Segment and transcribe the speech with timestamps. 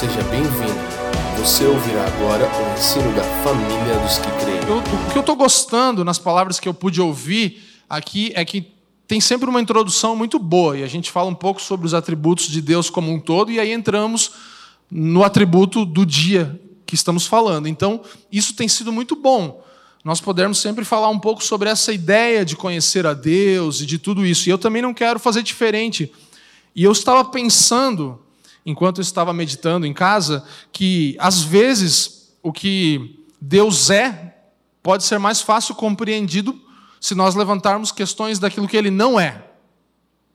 [0.00, 0.80] Seja bem-vindo.
[1.38, 4.60] Você ouvirá agora o ensino da família dos que creem.
[4.66, 8.72] Eu- o que eu estou gostando nas palavras que eu pude ouvir aqui é que
[9.06, 12.48] tem sempre uma introdução muito boa e a gente fala um pouco sobre os atributos
[12.48, 14.30] de Deus como um todo e aí entramos
[14.90, 17.68] no atributo do dia que estamos falando.
[17.68, 18.00] Então,
[18.32, 19.62] isso tem sido muito bom.
[20.02, 23.98] Nós podemos sempre falar um pouco sobre essa ideia de conhecer a Deus e de
[23.98, 24.48] tudo isso.
[24.48, 26.10] E eu também não quero fazer diferente.
[26.74, 28.18] E eu estava pensando,
[28.70, 34.36] enquanto eu estava meditando em casa, que às vezes o que Deus é
[34.82, 36.58] pode ser mais fácil compreendido
[37.00, 39.44] se nós levantarmos questões daquilo que ele não é.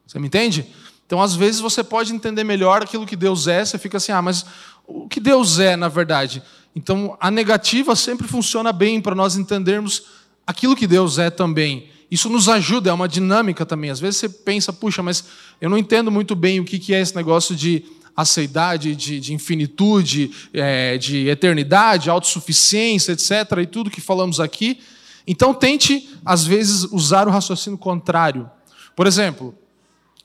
[0.06, 0.68] Você me entende?
[1.06, 4.22] Então, às vezes, você pode entender melhor aquilo que Deus é, você fica assim, ah,
[4.22, 4.46] mas
[4.88, 6.42] o que Deus é, na verdade?
[6.76, 10.04] Então, a negativa sempre funciona bem para nós entendermos
[10.46, 11.90] aquilo que Deus é também.
[12.10, 13.90] Isso nos ajuda, é uma dinâmica também.
[13.90, 15.26] Às vezes você pensa, puxa, mas
[15.62, 20.32] eu não entendo muito bem o que é esse negócio de aceidade, de, de infinitude,
[20.54, 24.80] é, de eternidade, autossuficiência, etc., e tudo que falamos aqui.
[25.28, 28.50] Então, tente, às vezes, usar o raciocínio contrário.
[28.96, 29.58] Por exemplo,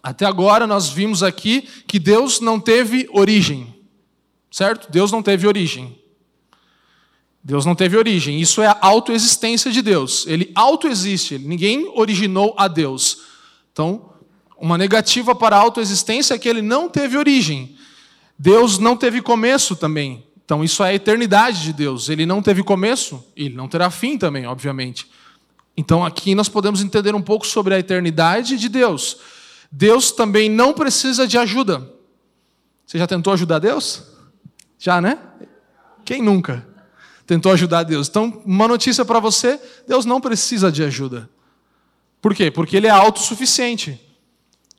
[0.02, 3.74] até agora nós vimos aqui que Deus não teve origem.
[4.50, 4.90] Certo?
[4.90, 5.98] Deus não teve origem.
[7.42, 8.40] Deus não teve origem.
[8.40, 10.26] Isso é a autoexistência de Deus.
[10.26, 11.38] Ele autoexiste.
[11.38, 13.22] Ninguém originou a Deus.
[13.72, 14.12] Então,
[14.58, 17.76] uma negativa para a autoexistência é que ele não teve origem.
[18.42, 20.24] Deus não teve começo também.
[20.42, 22.08] Então, isso é a eternidade de Deus.
[22.08, 25.10] Ele não teve começo, ele não terá fim também, obviamente.
[25.76, 29.18] Então, aqui nós podemos entender um pouco sobre a eternidade de Deus.
[29.70, 31.86] Deus também não precisa de ajuda.
[32.86, 34.04] Você já tentou ajudar Deus?
[34.78, 35.18] Já, né?
[36.02, 36.66] Quem nunca
[37.26, 38.08] tentou ajudar Deus?
[38.08, 41.28] Então, uma notícia para você: Deus não precisa de ajuda.
[42.22, 42.50] Por quê?
[42.50, 44.00] Porque ele é autossuficiente.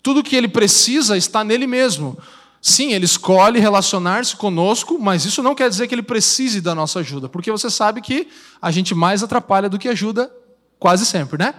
[0.01, 2.17] Tudo que ele precisa está nele mesmo.
[2.61, 6.99] Sim, ele escolhe relacionar-se conosco, mas isso não quer dizer que ele precise da nossa
[6.99, 8.27] ajuda, porque você sabe que
[8.61, 10.31] a gente mais atrapalha do que ajuda
[10.77, 11.55] quase sempre, né?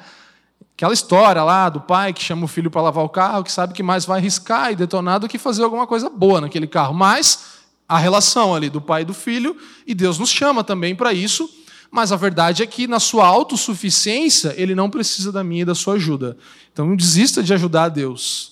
[0.77, 3.75] Aquela história lá do pai que chama o filho para lavar o carro, que sabe
[3.75, 6.95] que mais vai riscar e detonar do que fazer alguma coisa boa naquele carro.
[6.95, 11.12] Mas a relação ali do pai e do filho, e Deus nos chama também para
[11.12, 11.51] isso,
[11.91, 15.75] mas a verdade é que na sua autossuficiência, ele não precisa da minha e da
[15.75, 16.39] sua ajuda.
[16.73, 18.52] Então não desista de ajudar a Deus,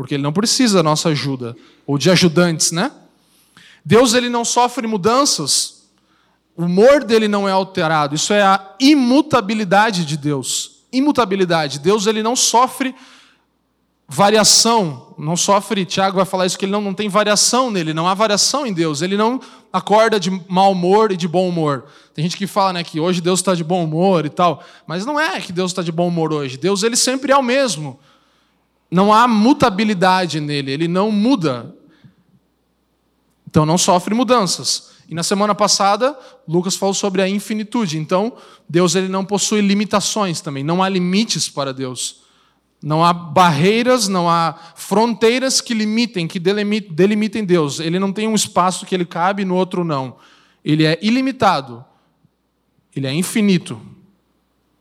[0.00, 1.54] porque ele não precisa da nossa ajuda,
[1.86, 2.90] ou de ajudantes, né?
[3.84, 5.82] Deus ele não sofre mudanças,
[6.56, 10.84] o humor dele não é alterado, isso é a imutabilidade de Deus.
[10.90, 11.78] Imutabilidade.
[11.78, 12.94] Deus ele não sofre
[14.08, 18.08] variação, não sofre, Tiago vai falar isso, que ele não, não tem variação nele, não
[18.08, 19.38] há variação em Deus, ele não
[19.70, 21.84] acorda de mau humor e de bom humor.
[22.14, 25.04] Tem gente que fala né, que hoje Deus está de bom humor e tal, mas
[25.04, 28.00] não é que Deus está de bom humor hoje, Deus ele sempre é o mesmo.
[28.90, 31.74] Não há mutabilidade nele, ele não muda.
[33.48, 34.90] Então não sofre mudanças.
[35.08, 37.98] E na semana passada, Lucas falou sobre a infinitude.
[37.98, 38.36] Então,
[38.68, 42.20] Deus ele não possui limitações também, não há limites para Deus.
[42.82, 47.78] Não há barreiras, não há fronteiras que limitem, que delimitem, Deus.
[47.78, 50.16] Ele não tem um espaço que ele cabe no outro não.
[50.64, 51.84] Ele é ilimitado.
[52.96, 53.78] Ele é infinito.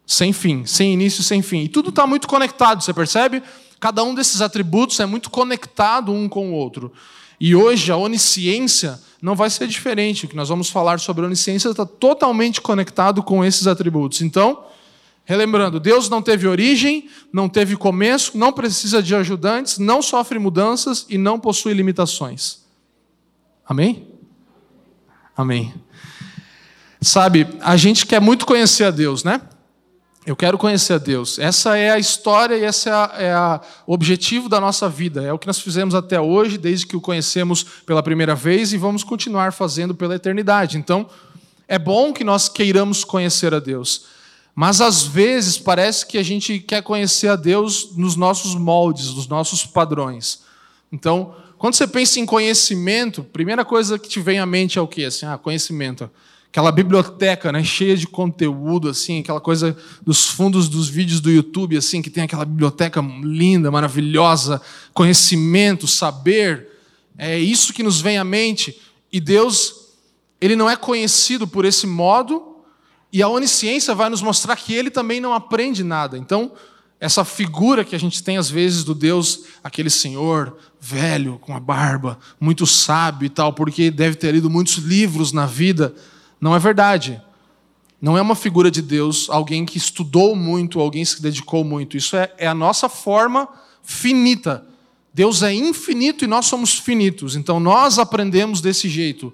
[0.06, 1.64] Sem fim, sem início, sem fim.
[1.64, 3.44] E tudo está muito conectado, você percebe?
[3.80, 6.92] Cada um desses atributos é muito conectado um com o outro.
[7.40, 10.26] E hoje a onisciência não vai ser diferente.
[10.26, 14.22] O que nós vamos falar sobre onisciência está totalmente conectado com esses atributos.
[14.22, 14.66] Então,
[15.24, 21.06] relembrando, Deus não teve origem, não teve começo, não precisa de ajudantes, não sofre mudanças
[21.10, 22.60] e não possui limitações.
[23.66, 24.08] Amém?
[25.38, 25.74] Amém.
[27.02, 29.40] Sabe, a gente quer muito conhecer a Deus, né?
[30.26, 31.40] Eu quero conhecer a Deus.
[31.40, 33.36] Essa é a história e esse é, é
[33.88, 35.24] o objetivo da nossa vida.
[35.24, 38.78] É o que nós fizemos até hoje, desde que o conhecemos pela primeira vez e
[38.78, 40.78] vamos continuar fazendo pela eternidade.
[40.78, 41.10] Então,
[41.68, 44.08] é bom que nós queiramos conhecer a Deus.
[44.54, 49.28] Mas às vezes parece que a gente quer conhecer a Deus nos nossos moldes, nos
[49.28, 50.42] nossos padrões.
[50.92, 54.88] Então, quando você pensa em conhecimento, primeira coisa que te vem à mente é o
[54.88, 55.06] quê?
[55.06, 56.10] Assim, ah, conhecimento
[56.52, 61.78] aquela biblioteca, né, cheia de conteúdo, assim, aquela coisa dos fundos dos vídeos do YouTube,
[61.78, 64.62] assim, que tem aquela biblioteca linda, maravilhosa,
[64.94, 66.68] conhecimento, saber,
[67.18, 68.82] é isso que nos vem à mente.
[69.12, 69.90] E Deus,
[70.42, 72.56] ele não é conhecido por esse modo,
[73.12, 76.18] e a onisciência vai nos mostrar que ele também não aprende nada.
[76.18, 76.52] Então,
[77.00, 81.60] essa figura que a gente tem às vezes do Deus, aquele senhor velho, com a
[81.60, 85.94] barba, muito sábio e tal, porque deve ter lido muitos livros na vida,
[86.40, 87.22] não é verdade.
[88.02, 91.98] Não é uma figura de Deus, alguém que estudou muito, alguém que se dedicou muito.
[91.98, 93.48] Isso é, é a nossa forma
[93.84, 94.70] finita
[95.14, 99.34] Deus é infinito e nós somos finitos, então nós aprendemos desse jeito.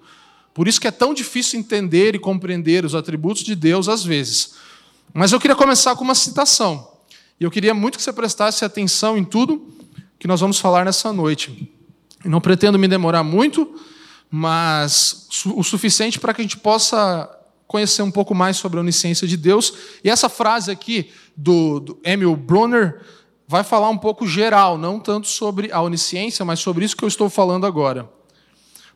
[0.53, 4.55] Por isso que é tão difícil entender e compreender os atributos de Deus às vezes.
[5.13, 6.91] Mas eu queria começar com uma citação.
[7.39, 9.67] E eu queria muito que você prestasse atenção em tudo
[10.17, 11.71] que nós vamos falar nessa noite.
[12.23, 13.75] Não pretendo me demorar muito,
[14.29, 17.29] mas o suficiente para que a gente possa
[17.67, 19.73] conhecer um pouco mais sobre a onisciência de Deus.
[20.03, 23.01] E essa frase aqui do, do Emil Brunner
[23.47, 27.07] vai falar um pouco geral, não tanto sobre a onisciência, mas sobre isso que eu
[27.07, 28.09] estou falando agora.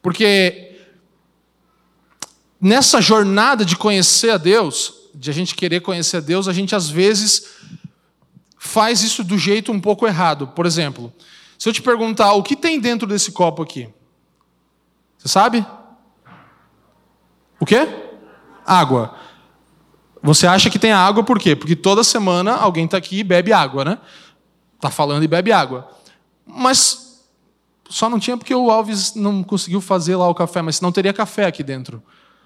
[0.02, 0.76] Porque
[2.60, 6.76] nessa jornada de conhecer a Deus, de a gente querer conhecer a Deus, a gente
[6.76, 7.46] às vezes
[8.58, 10.48] faz isso do jeito um pouco errado.
[10.48, 11.14] Por exemplo,
[11.58, 13.90] se eu te perguntar o que tem dentro desse copo aqui,
[15.20, 15.66] você sabe?
[17.60, 17.88] O quê?
[18.66, 19.14] Água.
[20.24, 21.56] Você acha que tem água por quê?
[21.56, 23.98] Porque toda semana alguém está aqui e bebe água, né?
[24.76, 25.90] Está falando e bebe água.
[26.46, 27.28] Mas
[27.90, 31.12] só não tinha porque o Alves não conseguiu fazer lá o café, mas não teria
[31.12, 32.02] café aqui dentro.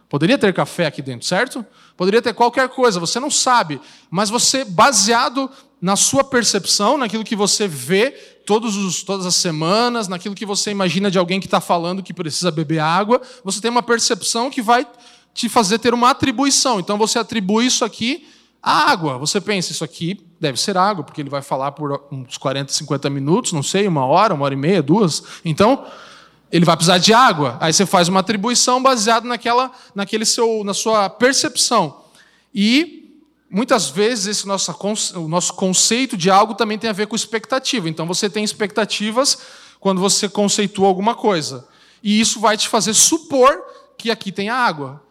[0.09, 1.65] Poderia ter café aqui dentro, certo?
[1.95, 3.79] Poderia ter qualquer coisa, você não sabe,
[4.09, 5.49] mas você, baseado
[5.83, 8.11] na sua percepção, naquilo que você vê
[8.45, 12.13] todos os, todas as semanas, naquilo que você imagina de alguém que está falando que
[12.13, 14.87] precisa beber água, você tem uma percepção que vai
[15.33, 16.79] te fazer ter uma atribuição.
[16.79, 18.25] Então você atribui isso aqui
[18.61, 19.17] à água.
[19.17, 23.09] Você pensa, isso aqui deve ser água, porque ele vai falar por uns 40, 50
[23.09, 25.21] minutos, não sei, uma hora, uma hora e meia, duas.
[25.43, 25.85] Então,
[26.49, 27.57] ele vai precisar de água.
[27.59, 32.05] Aí você faz uma atribuição baseada naquela, naquele seu, na sua percepção.
[32.55, 33.02] E
[33.53, 34.75] muitas vezes esse nosso,
[35.15, 37.87] o nosso conceito de algo também tem a ver com expectativa.
[37.87, 39.37] Então você tem expectativas
[39.79, 41.67] quando você conceitua alguma coisa.
[42.01, 43.63] E isso vai te fazer supor
[43.95, 45.03] que aqui tem água.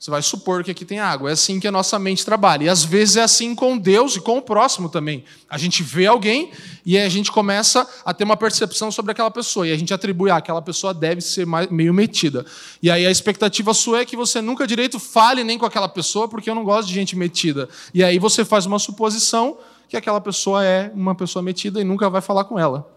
[0.00, 1.28] Você vai supor que aqui tem água.
[1.28, 2.64] É assim que a nossa mente trabalha.
[2.64, 5.22] E às vezes é assim com Deus e com o próximo também.
[5.46, 6.52] A gente vê alguém
[6.86, 9.68] e a gente começa a ter uma percepção sobre aquela pessoa.
[9.68, 12.46] E a gente atribui, ah, aquela pessoa deve ser meio metida.
[12.82, 16.26] E aí a expectativa sua é que você nunca direito fale nem com aquela pessoa,
[16.26, 17.68] porque eu não gosto de gente metida.
[17.92, 22.08] E aí você faz uma suposição que aquela pessoa é uma pessoa metida e nunca
[22.08, 22.90] vai falar com ela.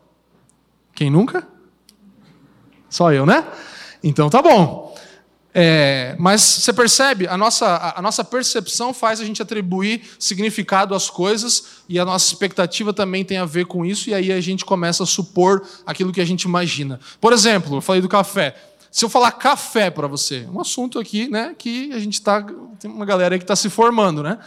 [0.95, 1.45] Quem nunca?
[2.89, 3.45] Só eu, né?
[4.01, 4.82] Então tá bom.
[5.55, 11.11] É, mas você percebe, a nossa, a nossa percepção faz a gente atribuir significado às
[11.11, 14.65] coisas e a nossa expectativa também tem a ver com isso, e aí a gente
[14.65, 16.99] começa a supor aquilo que a gente imagina.
[17.21, 18.55] Por exemplo, eu falei do café.
[18.89, 22.43] Se eu falar café para você, um assunto aqui né, que a gente está.
[22.79, 24.37] Tem uma galera aí que está se formando, né?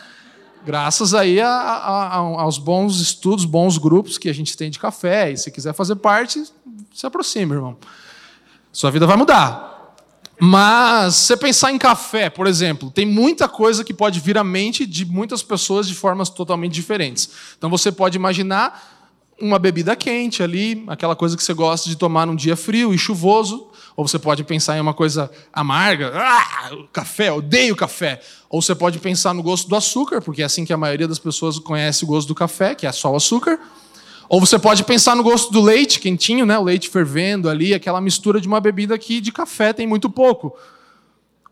[0.64, 5.30] Graças aí a, a, aos bons estudos, bons grupos que a gente tem de café.
[5.30, 6.44] E se quiser fazer parte,
[6.92, 7.76] se aproxime, irmão.
[8.72, 9.75] Sua vida vai mudar.
[10.38, 14.44] Mas, se você pensar em café, por exemplo, tem muita coisa que pode vir à
[14.44, 17.30] mente de muitas pessoas de formas totalmente diferentes.
[17.56, 18.94] Então, você pode imaginar
[19.40, 22.98] uma bebida quente ali, aquela coisa que você gosta de tomar num dia frio e
[22.98, 23.68] chuvoso.
[23.96, 28.20] Ou você pode pensar em uma coisa amarga, ah, café, odeio café.
[28.50, 31.18] Ou você pode pensar no gosto do açúcar, porque é assim que a maioria das
[31.18, 33.58] pessoas conhece o gosto do café, que é só o açúcar.
[34.28, 36.58] Ou você pode pensar no gosto do leite quentinho, né?
[36.58, 40.56] o leite fervendo ali, aquela mistura de uma bebida que de café tem muito pouco.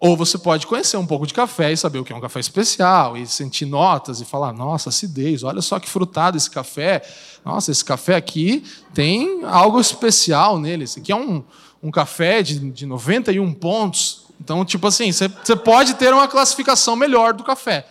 [0.01, 2.39] Ou você pode conhecer um pouco de café e saber o que é um café
[2.39, 7.01] especial, e sentir notas e falar: nossa, acidez, olha só que frutado esse café.
[7.45, 10.85] Nossa, esse café aqui tem algo especial nele.
[10.85, 11.43] Esse aqui é um,
[11.83, 14.27] um café de, de 91 pontos.
[14.39, 17.87] Então, tipo assim, você, pode ter uma classificação melhor do café.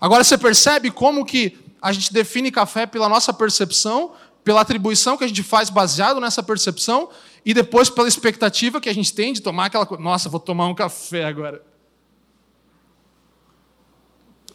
[0.00, 4.12] Agora, você percebe como que a gente define café pela nossa percepção,
[4.44, 7.08] pela atribuição que a gente faz baseado nessa percepção
[7.44, 10.02] e depois pela expectativa que a gente tem de tomar aquela coisa.
[10.02, 11.62] Nossa, vou tomar um café agora.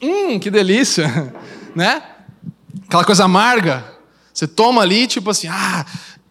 [0.00, 1.34] Hum, que delícia,
[1.74, 2.02] né?
[2.86, 3.98] Aquela coisa amarga.
[4.32, 5.84] Você toma ali, tipo assim, ah,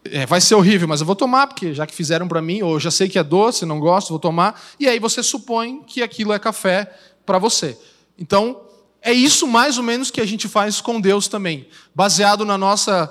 [0.06, 2.80] é, vai ser horrível, mas eu vou tomar, porque já que fizeram para mim, ou
[2.80, 4.60] já sei que é doce, não gosto, vou tomar.
[4.80, 6.92] E aí você supõe que aquilo é café
[7.26, 7.78] para você.
[8.18, 8.62] Então,
[9.02, 11.68] é isso mais ou menos que a gente faz com Deus também.
[11.96, 13.10] Baseado na nossa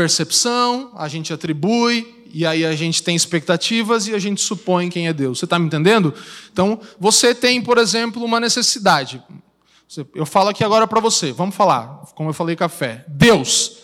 [0.00, 5.08] percepção, a gente atribui, e aí a gente tem expectativas e a gente supõe quem
[5.08, 5.38] é Deus.
[5.38, 6.14] Você está me entendendo?
[6.50, 9.22] Então, você tem, por exemplo, uma necessidade.
[10.14, 13.04] Eu falo aqui agora para você, vamos falar, como eu falei café.
[13.08, 13.76] Deus.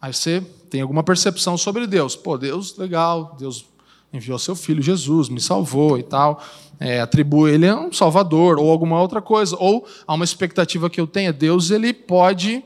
[0.00, 2.16] Aí você tem alguma percepção sobre Deus.
[2.16, 3.64] Pô, Deus, legal, Deus
[4.12, 6.42] enviou seu filho Jesus, me salvou e tal
[6.80, 10.98] é, atribui ele a um salvador ou alguma outra coisa, ou a uma expectativa que
[10.98, 11.30] eu tenha.
[11.30, 12.64] Deus ele pode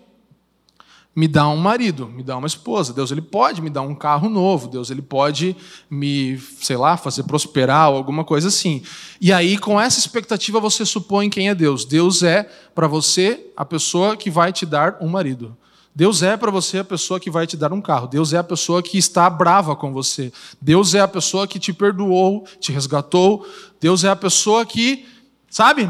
[1.14, 2.92] me dar um marido, me dar uma esposa.
[2.92, 4.68] Deus ele pode me dar um carro novo.
[4.68, 5.56] Deus ele pode
[5.88, 8.83] me, sei lá, fazer prosperar ou alguma coisa assim.
[9.21, 11.85] E aí com essa expectativa você supõe quem é Deus.
[11.85, 15.56] Deus é para você a pessoa que vai te dar um marido.
[15.94, 18.09] Deus é para você a pessoa que vai te dar um carro.
[18.09, 20.33] Deus é a pessoa que está brava com você.
[20.61, 23.47] Deus é a pessoa que te perdoou, te resgatou.
[23.80, 25.06] Deus é a pessoa que,
[25.49, 25.88] sabe,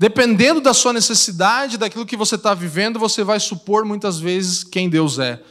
[0.00, 4.88] dependendo da sua necessidade, daquilo que você está vivendo, você vai supor muitas vezes quem
[4.88, 5.42] Deus é.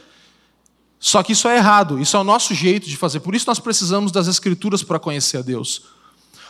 [0.98, 3.20] Só que isso é errado, isso é o nosso jeito de fazer.
[3.20, 5.82] Por isso nós precisamos das Escrituras para conhecer a Deus.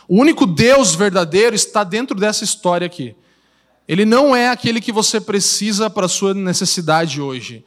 [0.07, 3.15] O único Deus verdadeiro está dentro dessa história aqui.
[3.87, 7.63] Ele não é aquele que você precisa para a sua necessidade hoje.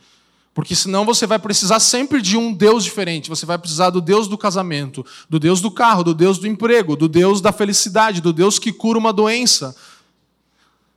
[0.52, 3.30] Porque senão você vai precisar sempre de um Deus diferente.
[3.30, 6.96] Você vai precisar do Deus do casamento, do Deus do carro, do Deus do emprego,
[6.96, 9.76] do Deus da felicidade, do Deus que cura uma doença.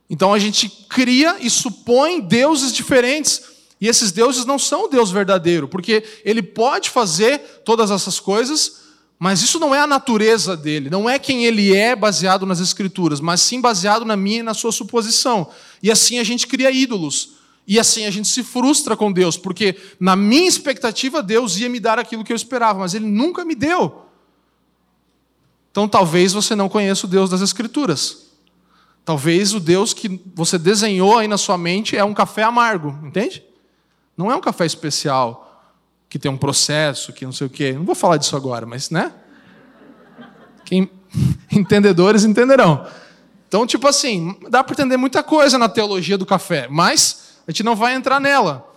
[0.08, 3.42] Então a gente cria e supõe deuses diferentes.
[3.80, 8.80] E esses deuses não são o Deus verdadeiro, porque ele pode fazer todas essas coisas,
[9.18, 13.20] mas isso não é a natureza dele, não é quem ele é baseado nas escrituras,
[13.20, 15.48] mas sim baseado na minha e na sua suposição.
[15.82, 17.36] E assim a gente cria ídolos.
[17.66, 21.78] E assim a gente se frustra com Deus, porque na minha expectativa Deus ia me
[21.78, 24.06] dar aquilo que eu esperava, mas ele nunca me deu.
[25.70, 28.27] Então talvez você não conheça o Deus das escrituras.
[29.08, 33.42] Talvez o Deus que você desenhou aí na sua mente é um café amargo, entende?
[34.14, 35.64] Não é um café especial
[36.10, 37.72] que tem um processo, que não sei o quê.
[37.72, 39.10] Não vou falar disso agora, mas, né?
[40.62, 40.90] Quem
[41.50, 42.86] entendedores entenderão.
[43.48, 47.62] Então, tipo assim, dá para entender muita coisa na teologia do café, mas a gente
[47.62, 48.70] não vai entrar nela.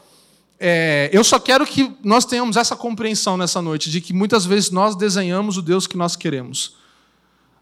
[0.58, 4.72] É, eu só quero que nós tenhamos essa compreensão nessa noite, de que muitas vezes
[4.72, 6.80] nós desenhamos o Deus que nós queremos.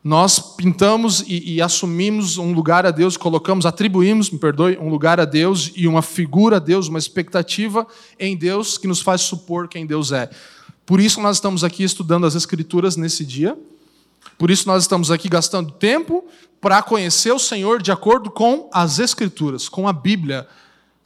[0.02, 5.20] Nós pintamos e, e, assumimos um lugar a Deus, colocamos, atribuímos, me perdoe, um lugar
[5.20, 7.86] a Deus e uma figura a Deus, uma expectativa
[8.18, 10.30] em Deus que nos faz supor quem Deus é.
[10.86, 13.58] Por isso nós estamos aqui estudando as Escrituras nesse dia.
[14.38, 16.26] Por isso nós estamos aqui gastando tempo
[16.62, 20.48] para conhecer o Senhor de acordo com as Escrituras, com a Bíblia,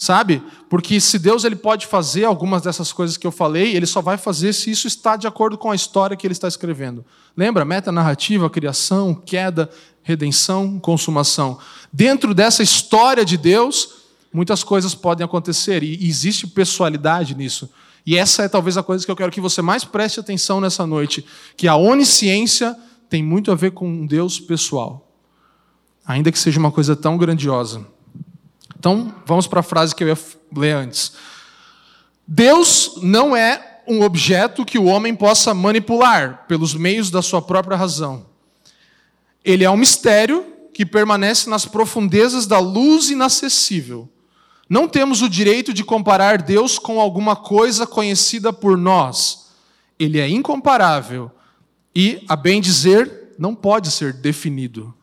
[0.03, 0.43] sabe?
[0.69, 4.17] Porque se Deus ele pode fazer algumas dessas coisas que eu falei, ele só vai
[4.17, 7.05] fazer se isso está de acordo com a história que ele está escrevendo.
[7.37, 7.63] Lembra?
[7.63, 9.69] Meta-narrativa, criação, queda,
[10.01, 11.57] redenção, consumação.
[11.91, 17.69] Dentro dessa história de Deus, muitas coisas podem acontecer e existe pessoalidade nisso.
[18.05, 20.85] E essa é talvez a coisa que eu quero que você mais preste atenção nessa
[20.85, 22.77] noite, que a onisciência
[23.09, 25.09] tem muito a ver com um Deus pessoal.
[26.05, 27.87] Ainda que seja uma coisa tão grandiosa.
[28.83, 30.17] Então, vamos para a frase que eu ia
[30.53, 31.13] ler antes.
[32.27, 37.77] Deus não é um objeto que o homem possa manipular pelos meios da sua própria
[37.77, 38.25] razão.
[39.41, 44.09] Ele é um mistério que permanece nas profundezas da luz inacessível.
[44.67, 49.47] Não temos o direito de comparar Deus com alguma coisa conhecida por nós.
[49.97, 51.31] Ele é incomparável
[51.95, 54.93] e, a bem dizer, não pode ser definido.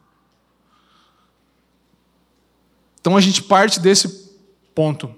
[3.00, 4.30] Então a gente parte desse
[4.74, 5.14] ponto,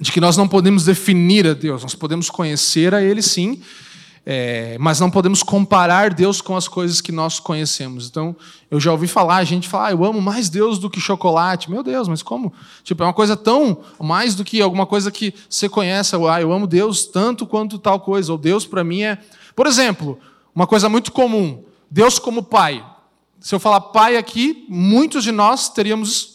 [0.00, 3.60] de que nós não podemos definir a Deus, nós podemos conhecer a Ele sim,
[4.26, 8.08] é, mas não podemos comparar Deus com as coisas que nós conhecemos.
[8.08, 8.34] Então,
[8.70, 11.70] eu já ouvi falar, a gente fala, ah, eu amo mais Deus do que chocolate.
[11.70, 12.52] Meu Deus, mas como?
[12.82, 16.16] Tipo, é uma coisa tão mais do que alguma coisa que você conhece.
[16.16, 18.32] Ah, eu amo Deus tanto quanto tal coisa.
[18.32, 19.18] Ou Deus para mim é.
[19.54, 20.18] Por exemplo,
[20.54, 22.84] uma coisa muito comum: Deus como Pai.
[23.40, 26.33] Se eu falar Pai aqui, muitos de nós teríamos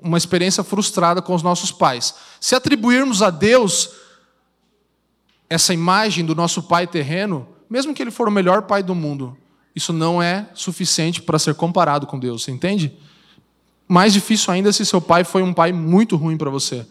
[0.00, 2.14] uma experiência frustrada com os nossos pais.
[2.40, 3.90] Se atribuirmos a Deus
[5.50, 9.36] essa imagem do nosso pai terreno, mesmo que ele for o melhor pai do mundo,
[9.74, 12.96] isso não é suficiente para ser comparado com Deus, você entende?
[13.86, 16.86] Mais difícil ainda se seu pai foi um pai muito ruim para você.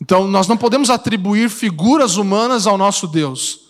[0.00, 3.63] Então, nós não podemos atribuir figuras humanas ao nosso Deus.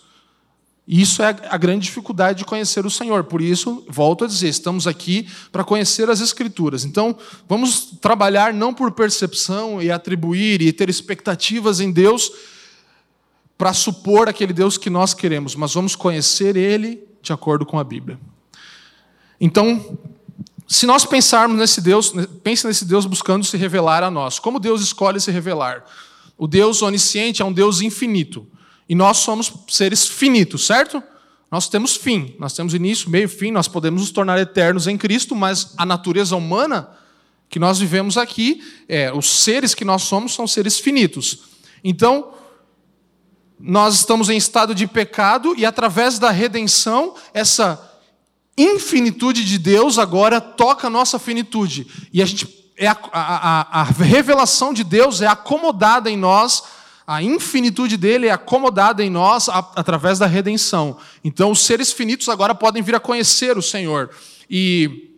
[0.87, 3.23] Isso é a grande dificuldade de conhecer o Senhor.
[3.23, 6.85] Por isso, volto a dizer, estamos aqui para conhecer as Escrituras.
[6.85, 7.17] Então,
[7.49, 12.31] vamos trabalhar não por percepção e atribuir e ter expectativas em Deus
[13.57, 17.83] para supor aquele Deus que nós queremos, mas vamos conhecer Ele de acordo com a
[17.83, 18.19] Bíblia.
[19.41, 19.97] Então,
[20.67, 22.13] se nós pensarmos nesse Deus,
[22.43, 24.37] pense nesse Deus buscando se revelar a nós.
[24.37, 25.83] Como Deus escolhe se revelar?
[26.37, 28.47] O Deus onisciente é um Deus infinito.
[28.87, 31.01] E nós somos seres finitos, certo?
[31.51, 35.35] Nós temos fim, nós temos início, meio, fim, nós podemos nos tornar eternos em Cristo,
[35.35, 36.89] mas a natureza humana
[37.49, 41.39] que nós vivemos aqui, é, os seres que nós somos são seres finitos.
[41.83, 42.33] Então,
[43.59, 47.91] nós estamos em estado de pecado e através da redenção, essa
[48.57, 51.87] infinitude de Deus agora toca a nossa finitude.
[52.11, 56.63] E a gente é a, a, a, a revelação de Deus é acomodada em nós
[57.07, 60.97] a infinitude dele é acomodada em nós através da redenção.
[61.23, 64.09] Então, os seres finitos agora podem vir a conhecer o Senhor.
[64.49, 65.11] E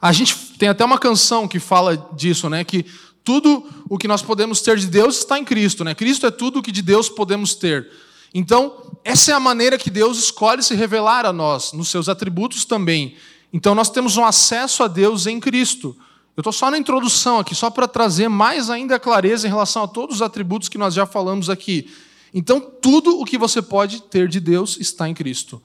[0.00, 2.64] a gente tem até uma canção que fala disso, né?
[2.64, 2.86] Que
[3.24, 5.94] Tudo o que nós podemos ter de Deus está em Cristo, né?
[5.94, 7.90] Cristo é tudo o que de Deus podemos ter.
[8.34, 12.66] Então, essa é a maneira que Deus escolhe se revelar a nós, nos seus atributos
[12.66, 13.16] também.
[13.50, 15.96] Então, nós temos um acesso a Deus em Cristo.
[16.36, 19.88] Eu estou só na introdução aqui, só para trazer mais ainda clareza em relação a
[19.88, 21.88] todos os atributos que nós já falamos aqui.
[22.32, 25.62] Então, tudo o que você pode ter de Deus está em Cristo.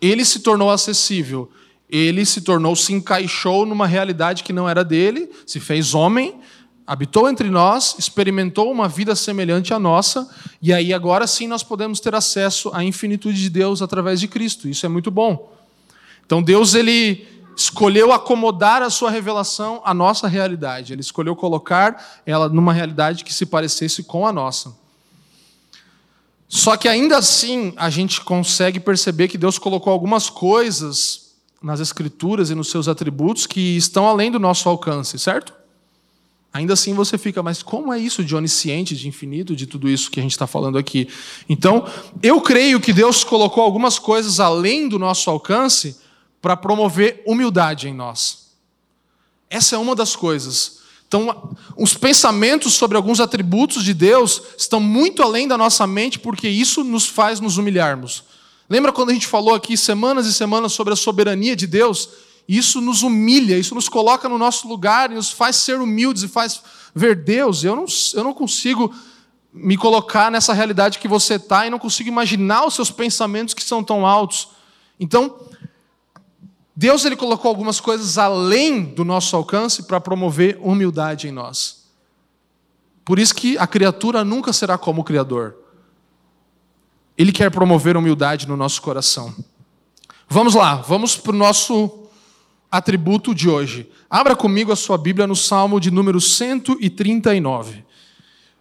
[0.00, 1.50] Ele se tornou acessível,
[1.90, 6.38] ele se tornou, se encaixou numa realidade que não era dele, se fez homem,
[6.86, 10.30] habitou entre nós, experimentou uma vida semelhante à nossa,
[10.62, 14.68] e aí agora sim nós podemos ter acesso à infinitude de Deus através de Cristo.
[14.68, 15.52] Isso é muito bom.
[16.24, 20.92] Então Deus ele escolheu acomodar a sua revelação à nossa realidade.
[20.92, 24.76] Ele escolheu colocar ela numa realidade que se parecesse com a nossa.
[26.46, 32.50] Só que ainda assim a gente consegue perceber que Deus colocou algumas coisas nas escrituras
[32.50, 35.54] e nos seus atributos que estão além do nosso alcance, certo?
[36.52, 40.10] Ainda assim você fica, mas como é isso de onisciente, de infinito, de tudo isso
[40.10, 41.08] que a gente está falando aqui?
[41.48, 41.86] Então,
[42.22, 45.96] eu creio que Deus colocou algumas coisas além do nosso alcance
[46.46, 48.52] para promover humildade em nós.
[49.50, 50.78] Essa é uma das coisas.
[51.08, 56.48] Então, os pensamentos sobre alguns atributos de Deus estão muito além da nossa mente, porque
[56.48, 58.22] isso nos faz nos humilharmos.
[58.70, 62.10] Lembra quando a gente falou aqui semanas e semanas sobre a soberania de Deus?
[62.48, 66.28] Isso nos humilha, isso nos coloca no nosso lugar e nos faz ser humildes e
[66.28, 66.62] faz
[66.94, 67.64] ver Deus.
[67.64, 68.94] Eu não, eu não consigo
[69.52, 73.64] me colocar nessa realidade que você está e não consigo imaginar os seus pensamentos que
[73.64, 74.54] são tão altos.
[75.00, 75.34] Então,
[76.78, 81.86] Deus ele colocou algumas coisas além do nosso alcance para promover humildade em nós.
[83.02, 85.56] Por isso que a criatura nunca será como o Criador.
[87.16, 89.34] Ele quer promover humildade no nosso coração.
[90.28, 92.08] Vamos lá, vamos para o nosso
[92.70, 93.90] atributo de hoje.
[94.10, 97.86] Abra comigo a sua Bíblia no Salmo de número 139.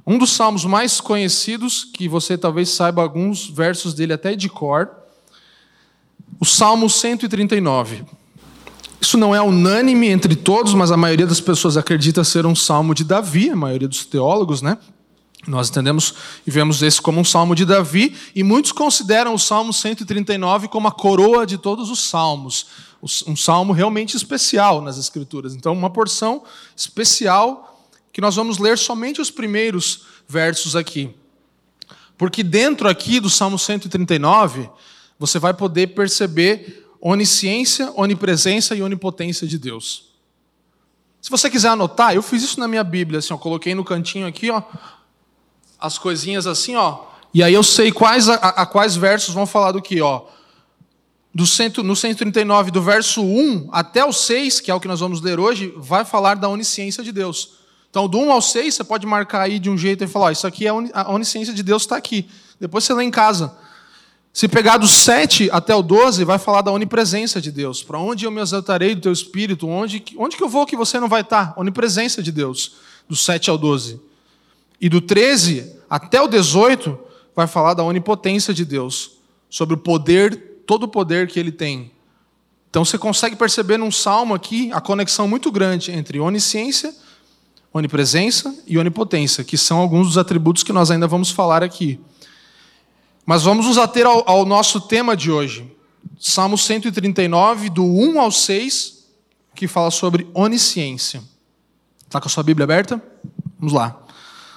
[0.08, 5.05] Um dos salmos mais conhecidos, que você talvez saiba alguns versos dele até de cor
[6.40, 8.04] o Salmo 139.
[9.00, 12.94] Isso não é unânime entre todos, mas a maioria das pessoas acredita ser um salmo
[12.96, 14.78] de Davi, a maioria dos teólogos, né?
[15.48, 19.72] Nós entendemos e vemos esse como um salmo de Davi, e muitos consideram o Salmo
[19.72, 22.68] 139 como a coroa de todos os salmos.
[23.28, 25.54] Um salmo realmente especial nas Escrituras.
[25.54, 26.44] Então, uma porção
[26.76, 31.14] especial que nós vamos ler somente os primeiros versos aqui.
[32.18, 34.70] Porque dentro aqui do Salmo 139,
[35.18, 40.16] você vai poder perceber onisciência, onipresença e onipotência de Deus.
[41.22, 44.28] Se você quiser anotar, eu fiz isso na minha Bíblia, assim, eu coloquei no cantinho
[44.28, 44.62] aqui, ó,
[45.80, 49.72] as coisinhas assim, ó, e aí eu sei quais a, a quais versos vão falar
[49.72, 50.24] do que, ó.
[51.34, 55.02] Do cento, no 139, do verso 1 até o 6, que é o que nós
[55.02, 57.56] vamos ler hoje, vai falar da onisciência de Deus.
[57.90, 60.32] Então, do 1 ao 6, você pode marcar aí de um jeito e falar: ó,
[60.32, 62.30] Isso aqui é a onisciência de Deus, está aqui.
[62.60, 63.54] Depois você lê em casa.
[64.36, 67.82] Se pegar do 7 até o 12, vai falar da onipresença de Deus.
[67.82, 69.66] Para onde eu me exaltarei do teu espírito?
[69.66, 71.54] Onde, onde que eu vou que você não vai estar?
[71.56, 72.74] Onipresença de Deus.
[73.08, 73.98] Do 7 ao 12.
[74.82, 77.00] E do 13 até o 18,
[77.34, 79.12] vai falar da onipotência de Deus.
[79.50, 81.90] Sobre o poder, todo o poder que ele tem.
[82.70, 86.94] Então você consegue perceber num salmo aqui a conexão muito grande entre onisciência,
[87.72, 92.02] onipresença e onipotência, que são alguns dos atributos que nós ainda vamos falar aqui.
[93.26, 95.76] Mas vamos nos ater ao, ao nosso tema de hoje.
[96.20, 99.08] Salmo 139, do 1 ao 6,
[99.56, 101.24] que fala sobre onisciência.
[102.04, 103.02] Está com a sua Bíblia aberta?
[103.58, 104.00] Vamos lá.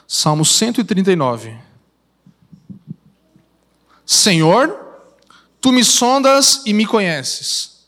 [0.06, 1.56] Salmo 139.
[4.04, 4.78] Senhor,
[5.60, 7.86] tu me sondas e me conheces.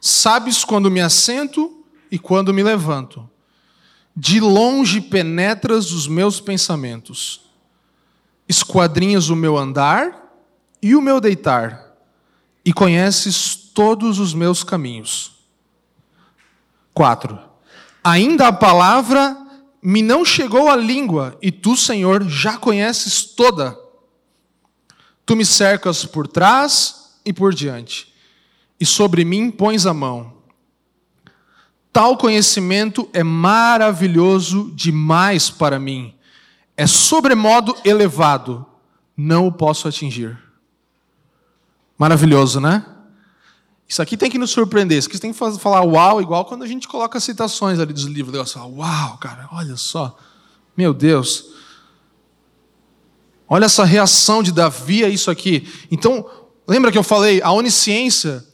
[0.00, 3.28] Sabes quando me assento e quando me levanto.
[4.14, 7.43] De longe penetras os meus pensamentos
[8.48, 10.22] esquadrinhas o meu andar
[10.82, 11.94] e o meu deitar,
[12.64, 15.32] e conheces todos os meus caminhos.
[16.92, 17.38] 4.
[18.02, 19.36] Ainda a palavra
[19.82, 23.78] me não chegou à língua, e tu, Senhor, já conheces toda.
[25.24, 28.14] Tu me cercas por trás e por diante,
[28.78, 30.34] e sobre mim pões a mão.
[31.90, 36.14] Tal conhecimento é maravilhoso demais para mim
[36.76, 38.66] é sobremodo elevado,
[39.16, 40.38] não o posso atingir.
[41.96, 42.84] Maravilhoso, né?
[43.88, 44.98] Isso aqui tem que nos surpreender.
[44.98, 48.32] Isso aqui tem que falar uau, igual quando a gente coloca citações ali dos livros.
[48.32, 50.16] Negócio, uau, cara, olha só.
[50.76, 51.52] Meu Deus.
[53.48, 55.70] Olha essa reação de Davi a isso aqui.
[55.90, 56.28] Então,
[56.66, 58.44] lembra que eu falei, a onisciência,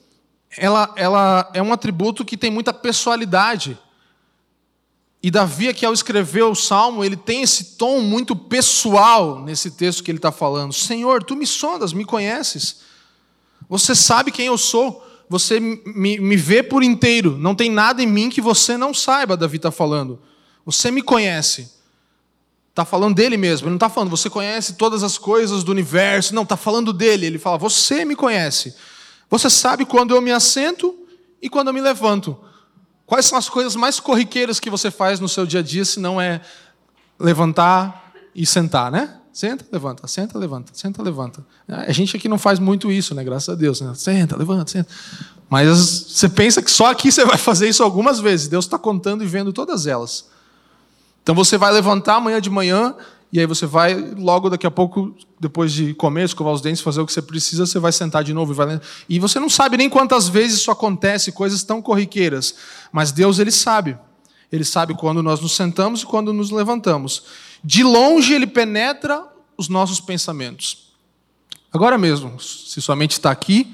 [0.59, 3.79] ela, ela é um atributo que tem muita pessoalidade.
[5.23, 10.03] E Davi, aqui ao escrever o salmo, ele tem esse tom muito pessoal nesse texto
[10.03, 10.73] que ele está falando.
[10.73, 12.81] Senhor, tu me sondas, me conheces.
[13.69, 15.07] Você sabe quem eu sou.
[15.29, 17.37] Você me, me vê por inteiro.
[17.39, 20.19] Não tem nada em mim que você não saiba, Davi está falando.
[20.65, 21.71] Você me conhece.
[22.71, 23.67] Está falando dele mesmo.
[23.67, 26.35] Ele não está falando, você conhece todas as coisas do universo.
[26.35, 27.27] Não, está falando dele.
[27.27, 28.75] Ele fala, você me conhece.
[29.29, 30.97] Você sabe quando eu me assento
[31.43, 32.37] e quando eu me levanto.
[33.11, 35.99] Quais são as coisas mais corriqueiras que você faz no seu dia a dia, se
[35.99, 36.41] não é
[37.19, 39.17] levantar e sentar, né?
[39.33, 41.45] Senta, levanta, senta, levanta, senta, levanta.
[41.67, 43.25] A gente aqui não faz muito isso, né?
[43.25, 43.81] Graças a Deus.
[43.81, 43.93] Né?
[43.97, 44.89] Senta, levanta, senta.
[45.49, 48.47] Mas você pensa que só aqui você vai fazer isso algumas vezes.
[48.47, 50.27] Deus está contando e vendo todas elas.
[51.25, 52.95] Então você vai levantar amanhã de manhã
[53.33, 57.01] e aí você vai, logo daqui a pouco, depois de comer, escovar os dentes, fazer
[57.01, 58.53] o que você precisa, você vai sentar de novo.
[58.53, 58.81] E, vai...
[59.09, 62.57] e você não sabe nem quantas vezes isso acontece, coisas tão corriqueiras.
[62.91, 63.97] Mas Deus, Ele sabe.
[64.51, 67.23] Ele sabe quando nós nos sentamos e quando nos levantamos.
[67.63, 69.25] De longe, Ele penetra
[69.57, 70.91] os nossos pensamentos.
[71.73, 73.73] Agora mesmo, se sua mente está aqui,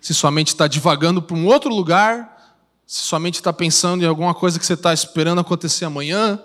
[0.00, 4.08] se sua mente está divagando para um outro lugar, se sua mente está pensando em
[4.08, 6.42] alguma coisa que você está esperando acontecer amanhã,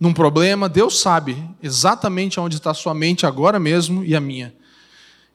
[0.00, 4.54] num problema, Deus sabe exatamente onde está a sua mente agora mesmo e a minha.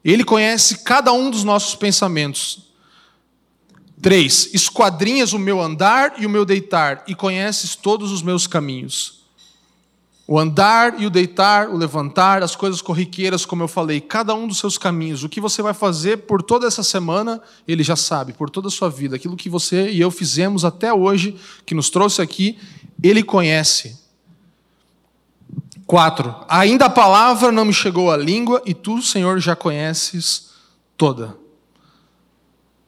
[0.02, 2.64] Ele conhece cada um dos nossos pensamentos.
[4.00, 9.24] Três, esquadrinhas o meu andar e o meu deitar, e conheces todos os meus caminhos.
[10.26, 14.48] O andar e o deitar, o levantar, as coisas corriqueiras, como eu falei, cada um
[14.48, 15.22] dos seus caminhos.
[15.22, 18.70] O que você vai fazer por toda essa semana, ele já sabe, por toda a
[18.70, 19.16] sua vida.
[19.16, 22.58] Aquilo que você e eu fizemos até hoje, que nos trouxe aqui,
[23.02, 24.03] ele conhece.
[25.94, 26.46] 4.
[26.48, 30.50] Ainda a palavra não me chegou à língua e tu, Senhor, já conheces
[30.96, 31.36] toda.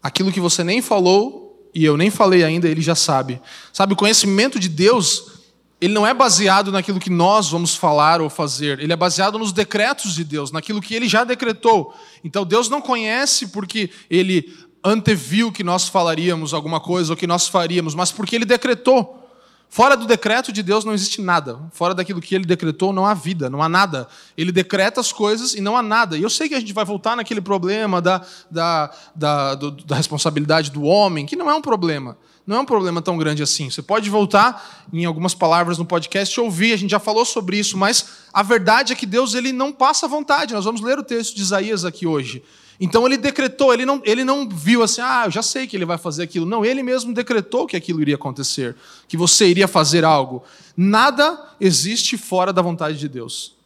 [0.03, 3.41] Aquilo que você nem falou e eu nem falei ainda, ele já sabe.
[3.73, 5.39] Sabe, o conhecimento de Deus,
[5.81, 9.53] ele não é baseado naquilo que nós vamos falar ou fazer, ele é baseado nos
[9.53, 11.95] decretos de Deus, naquilo que ele já decretou.
[12.25, 14.53] Então Deus não conhece porque ele
[14.85, 19.26] anteviu que nós falaríamos alguma coisa ou que nós faríamos, mas porque ele decretou.
[19.69, 21.59] Fora do decreto de Deus não existe nada.
[21.73, 24.09] Fora daquilo que ele decretou, não há vida, não há nada.
[24.37, 26.17] Ele decreta as coisas e não há nada.
[26.17, 29.97] E eu sei que a gente vai voltar naquele problema da, da, da, do, da
[29.97, 32.17] responsabilidade do homem, que não é um problema.
[32.47, 33.69] Não é um problema tão grande assim.
[33.69, 37.59] Você pode voltar em algumas palavras no podcast e ouvir, a gente já falou sobre
[37.59, 40.55] isso, mas a verdade é que Deus ele não passa vontade.
[40.55, 42.43] Nós vamos ler o texto de Isaías aqui hoje.
[42.79, 45.87] Então ele decretou, ele não, ele não viu assim, ah, eu já sei que ele
[45.87, 46.45] vai fazer aquilo.
[46.45, 48.77] Não, ele mesmo decretou que aquilo iria acontecer,
[49.09, 50.45] que você iria fazer algo.
[50.77, 53.57] Nada existe fora da vontade de Deus.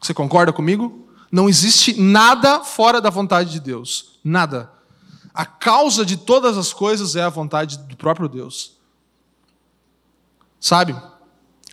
[0.00, 1.08] Você concorda comigo?
[1.32, 4.18] Não existe nada fora da vontade de Deus.
[4.22, 4.70] Nada.
[5.32, 8.76] A causa de todas as coisas é a vontade do próprio Deus.
[10.60, 10.96] Sabe?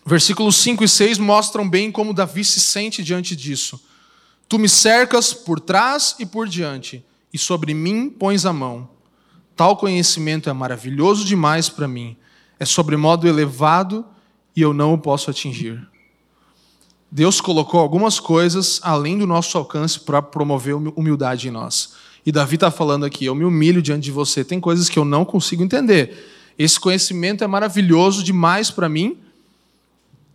[0.06, 3.82] Versículos 5 e 6 mostram bem como Davi se sente diante disso.
[4.48, 7.04] Tu me cercas por trás e por diante,
[7.34, 8.90] e sobre mim pões a mão.
[9.56, 12.18] Tal conhecimento é maravilhoso demais para mim,
[12.60, 14.06] é sobremodo elevado
[14.56, 15.88] e eu não o posso atingir.
[17.12, 21.94] Deus colocou algumas coisas além do nosso alcance para promover humildade em nós.
[22.26, 24.44] E Davi está falando aqui: eu me humilho diante de você.
[24.44, 26.32] Tem coisas que eu não consigo entender.
[26.58, 29.18] Esse conhecimento é maravilhoso demais para mim,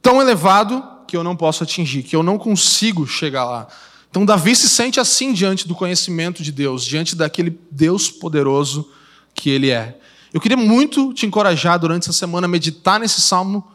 [0.00, 3.68] tão elevado que eu não posso atingir, que eu não consigo chegar lá.
[4.10, 8.90] Então, Davi se sente assim diante do conhecimento de Deus, diante daquele Deus poderoso
[9.34, 9.98] que ele é.
[10.32, 13.66] Eu queria muito te encorajar durante essa semana a meditar nesse salmo,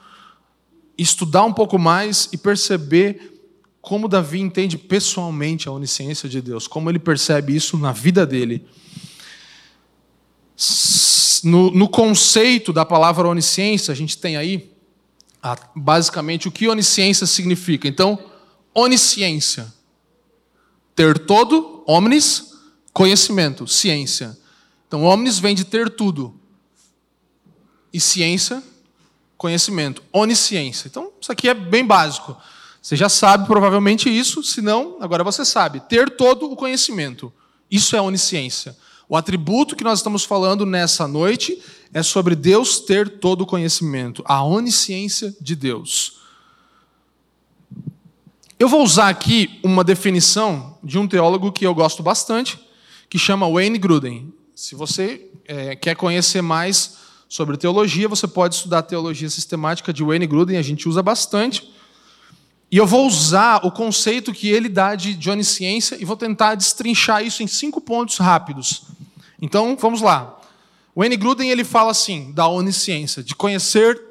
[0.97, 3.33] estudar um pouco mais e perceber
[3.81, 8.65] como Davi entende pessoalmente a onisciência de Deus, como ele percebe isso na vida dele.
[11.43, 14.71] No, no conceito da palavra onisciência, a gente tem aí
[15.75, 17.87] basicamente o que onisciência significa.
[17.87, 18.17] Então,
[18.73, 19.73] onisciência
[20.95, 22.53] ter todo, omnis,
[22.91, 24.37] conhecimento, ciência.
[24.87, 26.39] Então, omnis vem de ter tudo.
[27.91, 28.61] E ciência,
[29.37, 30.01] conhecimento.
[30.11, 30.87] Onisciência.
[30.87, 32.37] Então, isso aqui é bem básico.
[32.81, 35.79] Você já sabe provavelmente isso, se não, agora você sabe.
[35.81, 37.31] Ter todo o conhecimento.
[37.69, 38.75] Isso é onisciência.
[39.07, 41.61] O atributo que nós estamos falando nessa noite
[41.93, 46.22] é sobre Deus ter todo o conhecimento, a onisciência de Deus.
[48.63, 52.57] Eu vou usar aqui uma definição de um teólogo que eu gosto bastante,
[53.09, 54.33] que chama Wayne Gruden.
[54.55, 56.95] Se você é, quer conhecer mais
[57.27, 61.69] sobre teologia, você pode estudar a teologia sistemática de Wayne Gruden, a gente usa bastante.
[62.71, 67.21] E eu vou usar o conceito que ele dá de onisciência e vou tentar destrinchar
[67.21, 68.83] isso em cinco pontos rápidos.
[69.41, 70.39] Então, vamos lá.
[70.95, 74.01] Wayne Gruden ele fala assim da onisciência, de conhecer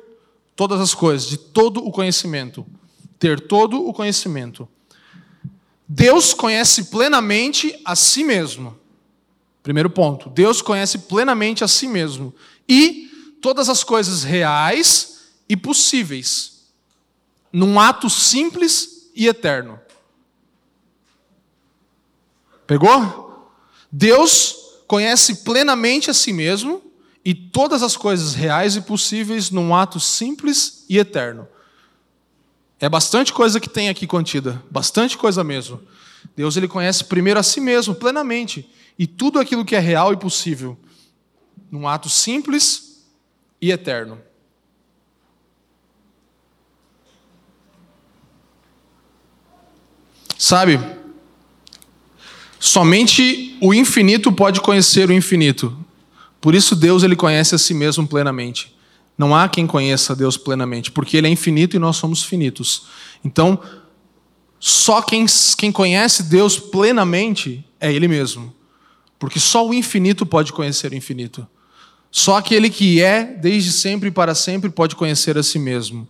[0.54, 2.66] todas as coisas, de todo o conhecimento.
[3.22, 4.68] Ter todo o conhecimento.
[5.86, 8.76] Deus conhece plenamente a si mesmo.
[9.62, 10.28] Primeiro ponto.
[10.28, 12.34] Deus conhece plenamente a si mesmo.
[12.68, 16.64] E todas as coisas reais e possíveis.
[17.52, 19.78] Num ato simples e eterno.
[22.66, 23.54] Pegou?
[23.88, 24.56] Deus
[24.88, 26.82] conhece plenamente a si mesmo
[27.24, 31.46] e todas as coisas reais e possíveis num ato simples e eterno.
[32.82, 35.80] É bastante coisa que tem aqui contida, bastante coisa mesmo.
[36.34, 38.68] Deus ele conhece primeiro a si mesmo plenamente
[38.98, 40.76] e tudo aquilo que é real e possível
[41.70, 43.04] num ato simples
[43.60, 44.18] e eterno.
[50.36, 50.80] Sabe?
[52.58, 55.78] Somente o infinito pode conhecer o infinito.
[56.40, 58.74] Por isso Deus ele conhece a si mesmo plenamente.
[59.16, 62.86] Não há quem conheça Deus plenamente, porque ele é infinito e nós somos finitos.
[63.24, 63.60] Então,
[64.58, 68.54] só quem, quem conhece Deus plenamente é ele mesmo.
[69.18, 71.46] Porque só o infinito pode conhecer o infinito.
[72.10, 76.06] Só aquele que é desde sempre e para sempre pode conhecer a si mesmo.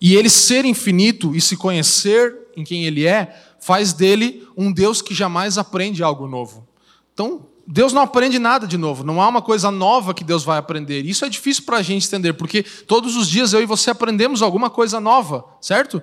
[0.00, 5.02] E ele ser infinito e se conhecer em quem ele é, faz dele um Deus
[5.02, 6.66] que jamais aprende algo novo.
[7.12, 10.58] Então, Deus não aprende nada de novo, não há uma coisa nova que Deus vai
[10.58, 11.04] aprender.
[11.04, 14.40] Isso é difícil para a gente entender, porque todos os dias eu e você aprendemos
[14.40, 16.00] alguma coisa nova, certo?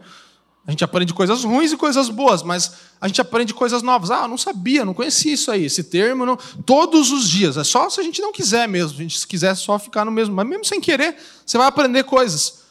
[0.66, 4.12] A gente aprende coisas ruins e coisas boas, mas a gente aprende coisas novas.
[4.12, 6.26] Ah, não sabia, não conhecia isso aí, esse termo.
[6.26, 6.38] Não...
[6.66, 9.56] Todos os dias, é só se a gente não quiser mesmo, a gente se quiser
[9.56, 10.34] só ficar no mesmo.
[10.34, 12.63] Mas mesmo sem querer, você vai aprender coisas.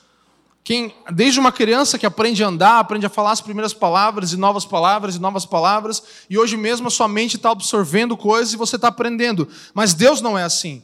[0.65, 4.37] Quem, desde uma criança que aprende a andar, aprende a falar as primeiras palavras e
[4.37, 8.57] novas palavras e novas palavras, e hoje mesmo a sua mente está absorvendo coisas e
[8.57, 9.49] você está aprendendo.
[9.75, 10.83] Mas Deus não é assim.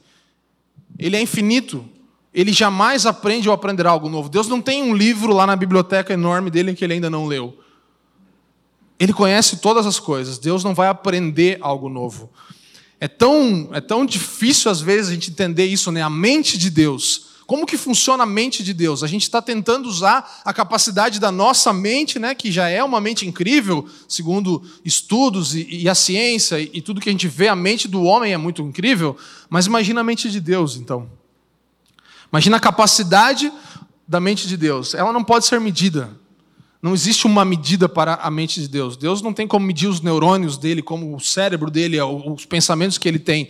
[0.99, 1.89] Ele é infinito.
[2.35, 4.29] Ele jamais aprende ou aprenderá algo novo.
[4.29, 7.57] Deus não tem um livro lá na biblioteca enorme dele que ele ainda não leu.
[8.99, 10.39] Ele conhece todas as coisas.
[10.39, 12.31] Deus não vai aprender algo novo.
[13.01, 16.03] É tão, é tão difícil às vezes a gente entender isso, né?
[16.03, 19.03] A mente de Deus como que funciona a mente de Deus?
[19.03, 23.01] A gente está tentando usar a capacidade da nossa mente, né, que já é uma
[23.01, 27.49] mente incrível, segundo estudos e, e a ciência e, e tudo que a gente vê,
[27.49, 29.17] a mente do homem é muito incrível,
[29.49, 31.09] mas imagina a mente de Deus, então.
[32.31, 33.51] Imagina a capacidade
[34.07, 34.93] da mente de Deus.
[34.93, 36.11] Ela não pode ser medida.
[36.83, 38.95] Não existe uma medida para a mente de Deus.
[38.95, 43.09] Deus não tem como medir os neurônios dele, como o cérebro dele, os pensamentos que
[43.09, 43.49] ele tem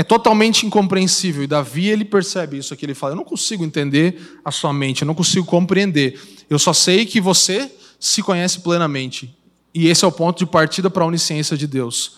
[0.00, 1.42] é totalmente incompreensível.
[1.42, 2.86] E Davi, ele percebe isso aqui.
[2.86, 6.18] Ele fala: Eu não consigo entender a sua mente, eu não consigo compreender.
[6.48, 9.36] Eu só sei que você se conhece plenamente.
[9.74, 12.16] E esse é o ponto de partida para a onisciência de Deus.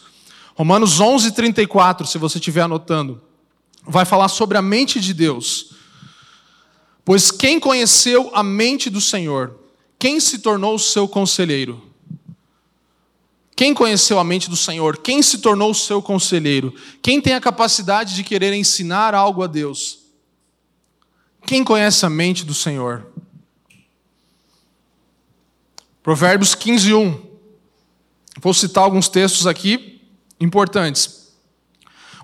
[0.54, 3.20] Romanos 11, 34, se você estiver anotando,
[3.84, 5.74] vai falar sobre a mente de Deus.
[7.04, 9.58] Pois quem conheceu a mente do Senhor?
[9.98, 11.82] Quem se tornou seu conselheiro?
[13.54, 14.98] Quem conheceu a mente do Senhor?
[14.98, 16.74] Quem se tornou o seu conselheiro?
[17.02, 20.00] Quem tem a capacidade de querer ensinar algo a Deus?
[21.46, 23.06] Quem conhece a mente do Senhor?
[26.02, 27.32] Provérbios 15, 1.
[28.40, 30.00] Vou citar alguns textos aqui
[30.40, 31.22] importantes.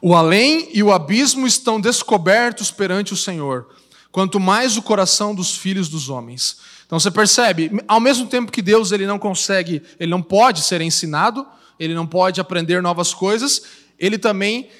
[0.01, 3.69] O além e o abismo estão descobertos perante o Senhor,
[4.11, 6.59] quanto mais o coração dos filhos dos homens.
[6.89, 10.81] Então você percebe, ao mesmo tempo que Deus ele não consegue, ele não pode ser
[10.81, 11.47] ensinado,
[11.79, 13.63] ele não pode aprender novas coisas,
[13.99, 14.71] ele também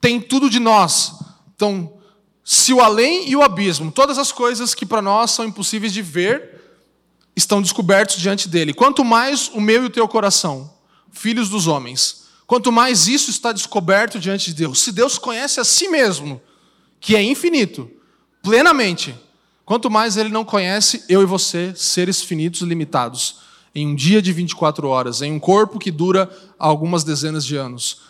[0.00, 1.12] tem tudo de nós.
[1.54, 1.94] Então,
[2.44, 6.02] se o além e o abismo, todas as coisas que para nós são impossíveis de
[6.02, 6.60] ver,
[7.36, 8.74] estão descobertos diante dele.
[8.74, 10.74] Quanto mais o meu e o teu coração,
[11.12, 14.80] filhos dos homens, quanto mais isso está descoberto diante de Deus.
[14.80, 16.40] Se Deus conhece a si mesmo,
[16.98, 17.88] que é infinito,
[18.42, 19.14] plenamente,
[19.66, 23.40] Quanto mais ele não conhece eu e você, seres finitos e limitados,
[23.74, 28.02] em um dia de 24 horas, em um corpo que dura algumas dezenas de anos.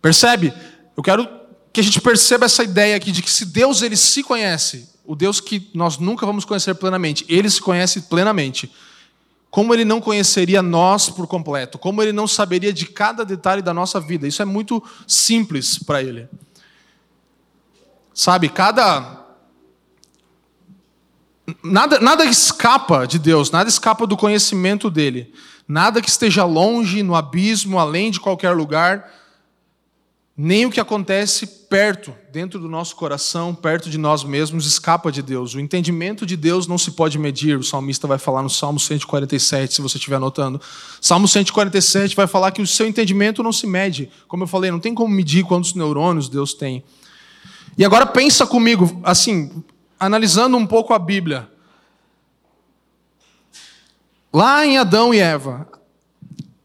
[0.00, 0.54] Percebe?
[0.96, 1.28] Eu quero
[1.70, 5.14] que a gente perceba essa ideia aqui de que se Deus ele se conhece, o
[5.14, 8.72] Deus que nós nunca vamos conhecer plenamente, ele se conhece plenamente.
[9.50, 11.78] Como ele não conheceria nós por completo?
[11.78, 14.26] Como ele não saberia de cada detalhe da nossa vida?
[14.26, 16.26] Isso é muito simples para ele.
[18.14, 19.19] Sabe, cada
[21.62, 25.32] Nada, nada escapa de Deus, nada escapa do conhecimento dele.
[25.66, 29.08] Nada que esteja longe, no abismo, além de qualquer lugar,
[30.36, 35.22] nem o que acontece perto, dentro do nosso coração, perto de nós mesmos, escapa de
[35.22, 35.54] Deus.
[35.54, 37.58] O entendimento de Deus não se pode medir.
[37.58, 40.60] O salmista vai falar no Salmo 147, se você estiver anotando.
[41.00, 44.10] Salmo 147 vai falar que o seu entendimento não se mede.
[44.26, 46.82] Como eu falei, não tem como medir quantos neurônios Deus tem.
[47.76, 49.62] E agora pensa comigo, assim,
[50.00, 51.50] analisando um pouco a Bíblia,
[54.32, 55.68] lá em Adão e Eva,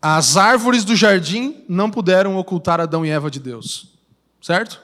[0.02, 3.94] as árvores do jardim não puderam ocultar Adão e Eva de Deus,
[4.42, 4.82] certo?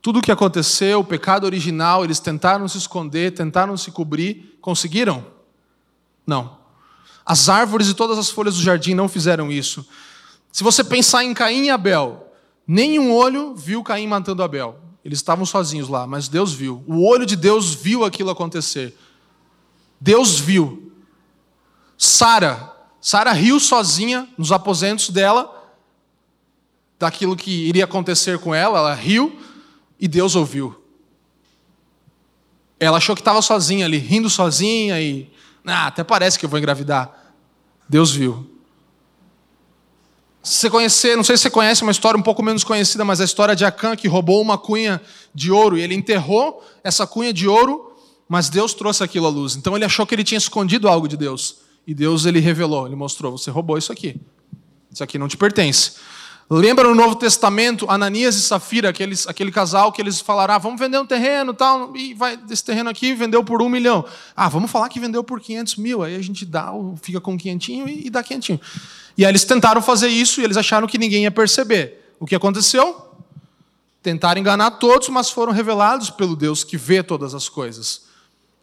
[0.00, 5.26] Tudo o que aconteceu, o pecado original, eles tentaram se esconder, tentaram se cobrir, conseguiram?
[6.24, 6.56] Não.
[7.26, 9.86] As árvores e todas as folhas do jardim não fizeram isso.
[10.52, 12.32] Se você pensar em Caim e Abel,
[12.66, 14.87] nenhum olho viu Caim matando Abel.
[15.04, 16.82] Eles estavam sozinhos lá, mas Deus viu.
[16.86, 18.96] O olho de Deus viu aquilo acontecer.
[20.00, 20.92] Deus viu.
[21.96, 25.54] Sara, Sara riu sozinha nos aposentos dela
[26.98, 29.40] daquilo que iria acontecer com ela, ela riu
[30.00, 30.82] e Deus ouviu.
[32.80, 35.30] Ela achou que estava sozinha ali, rindo sozinha e
[35.64, 37.34] ah, até parece que eu vou engravidar.
[37.88, 38.57] Deus viu.
[40.48, 43.20] Se você conhecer, não sei se você conhece uma história um pouco menos conhecida, mas
[43.20, 44.98] a história de Acã que roubou uma cunha
[45.34, 47.92] de ouro e ele enterrou essa cunha de ouro,
[48.26, 49.56] mas Deus trouxe aquilo à luz.
[49.56, 51.56] Então ele achou que ele tinha escondido algo de Deus.
[51.86, 54.18] E Deus ele revelou, ele mostrou, você roubou isso aqui.
[54.90, 55.92] Isso aqui não te pertence.
[56.50, 60.80] Lembra no Novo Testamento, Ananias e Safira, aqueles, aquele casal que eles falaram, ah, vamos
[60.80, 64.02] vender um terreno tal, e vai, desse terreno aqui vendeu por um milhão.
[64.34, 67.86] Ah, vamos falar que vendeu por 500 mil, aí a gente dá, fica com quinhentinho
[67.86, 68.58] e dá quinhentinho.
[69.16, 72.14] E aí eles tentaram fazer isso e eles acharam que ninguém ia perceber.
[72.18, 72.96] O que aconteceu?
[74.02, 78.06] Tentaram enganar todos, mas foram revelados pelo Deus que vê todas as coisas.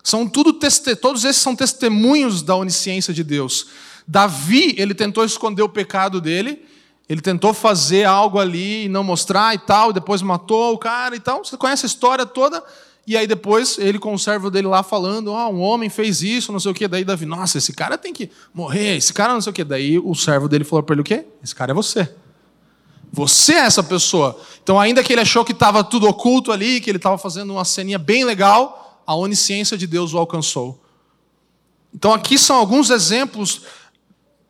[0.01, 0.53] São tudo
[0.99, 3.67] todos esses são testemunhos da onisciência de Deus.
[4.07, 6.65] Davi, ele tentou esconder o pecado dele,
[7.07, 11.15] ele tentou fazer algo ali e não mostrar e tal, e depois matou o cara
[11.15, 11.43] e tal.
[11.43, 12.63] Você conhece a história toda.
[13.07, 16.51] E aí depois ele com o servo dele lá falando, ah, um homem fez isso,
[16.51, 16.87] não sei o quê.
[16.87, 19.63] Daí Davi, nossa, esse cara tem que morrer, esse cara não sei o quê.
[19.63, 21.25] Daí o servo dele falou para ele o quê?
[21.43, 22.11] Esse cara é você.
[23.13, 24.39] Você é essa pessoa.
[24.63, 27.63] Então ainda que ele achou que estava tudo oculto ali, que ele estava fazendo uma
[27.63, 30.81] ceninha bem legal, a onisciência de Deus o alcançou.
[31.93, 33.61] Então aqui são alguns exemplos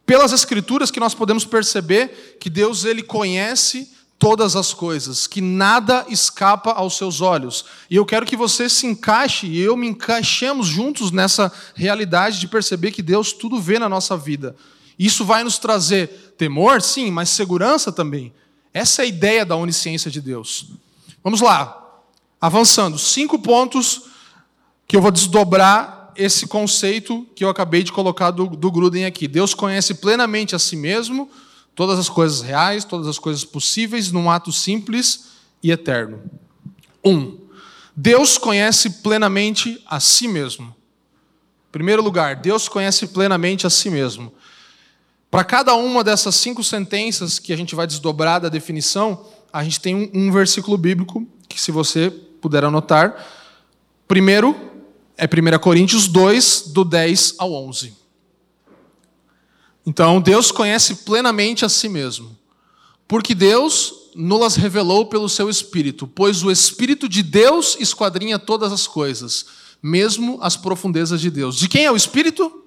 [0.06, 6.06] pelas escrituras que nós podemos perceber que Deus ele conhece todas as coisas, que nada
[6.10, 7.66] escapa aos seus olhos.
[7.90, 12.48] E eu quero que você se encaixe e eu me encaixemos juntos nessa realidade de
[12.48, 14.56] perceber que Deus tudo vê na nossa vida.
[14.98, 18.34] Isso vai nos trazer temor, sim, mas segurança também.
[18.74, 20.68] Essa é a ideia da onisciência de Deus.
[21.24, 21.82] Vamos lá.
[22.40, 24.04] Avançando, cinco pontos
[24.88, 29.28] que eu vou desdobrar esse conceito que eu acabei de colocar do, do Gruden aqui.
[29.28, 31.30] Deus conhece plenamente a si mesmo,
[31.74, 36.24] todas as coisas reais, todas as coisas possíveis, num ato simples e eterno.
[37.04, 37.38] Um,
[37.96, 40.76] Deus conhece plenamente a si mesmo.
[41.70, 44.34] Em primeiro lugar, Deus conhece plenamente a si mesmo.
[45.30, 49.82] Para cada uma dessas cinco sentenças que a gente vai desdobrar da definição, a gente
[49.82, 53.26] tem um, um versículo bíblico que, se você puder anotar,
[54.08, 54.75] primeiro
[55.18, 57.94] é 1 Coríntios 2, do 10 ao 11.
[59.86, 62.36] Então, Deus conhece plenamente a si mesmo.
[63.08, 68.88] Porque Deus nos revelou pelo seu Espírito, pois o Espírito de Deus esquadrinha todas as
[68.88, 69.46] coisas,
[69.82, 71.58] mesmo as profundezas de Deus.
[71.58, 72.64] De quem é o Espírito?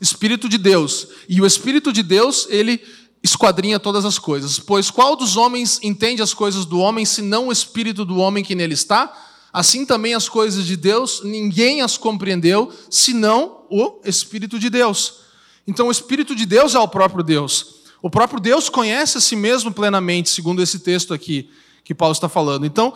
[0.00, 1.08] Espírito de Deus.
[1.28, 2.82] E o Espírito de Deus, ele
[3.22, 4.58] esquadrinha todas as coisas.
[4.58, 8.54] Pois qual dos homens entende as coisas do homem, senão o Espírito do homem que
[8.54, 9.29] nele está?
[9.52, 15.20] Assim também as coisas de Deus, ninguém as compreendeu, senão o Espírito de Deus.
[15.66, 17.80] Então, o Espírito de Deus é o próprio Deus.
[18.02, 21.50] O próprio Deus conhece a si mesmo plenamente, segundo esse texto aqui
[21.84, 22.64] que Paulo está falando.
[22.64, 22.94] Então,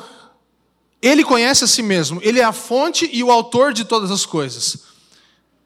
[1.02, 4.24] ele conhece a si mesmo, ele é a fonte e o autor de todas as
[4.24, 4.84] coisas.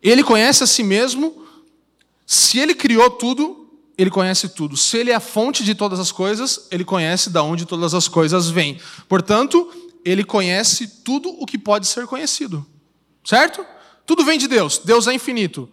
[0.03, 1.45] Ele conhece a si mesmo,
[2.27, 4.77] se ele criou tudo, ele conhece tudo.
[4.77, 8.09] Se ele é a fonte de todas as coisas, ele conhece de onde todas as
[8.09, 8.81] coisas vêm.
[9.09, 9.71] Portanto,
[10.05, 12.65] ele conhece tudo o que pode ser conhecido.
[13.25, 13.65] Certo?
[14.07, 14.79] Tudo vem de Deus.
[14.79, 15.71] Deus é infinito.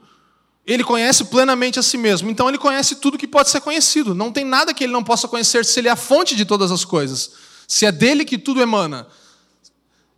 [0.65, 2.29] Ele conhece plenamente a si mesmo.
[2.29, 4.15] Então ele conhece tudo que pode ser conhecido.
[4.15, 6.71] Não tem nada que ele não possa conhecer se ele é a fonte de todas
[6.71, 7.31] as coisas.
[7.67, 9.07] Se é dele que tudo emana.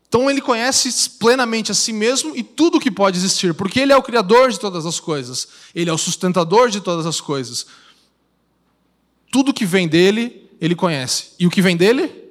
[0.08, 3.98] Então ele conhece plenamente a si mesmo e tudo que pode existir, porque ele é
[3.98, 5.48] o criador de todas as coisas.
[5.76, 7.68] Ele é o sustentador de todas as coisas.
[9.30, 11.32] Tudo que vem dele, ele conhece.
[11.38, 12.27] E o que vem dele?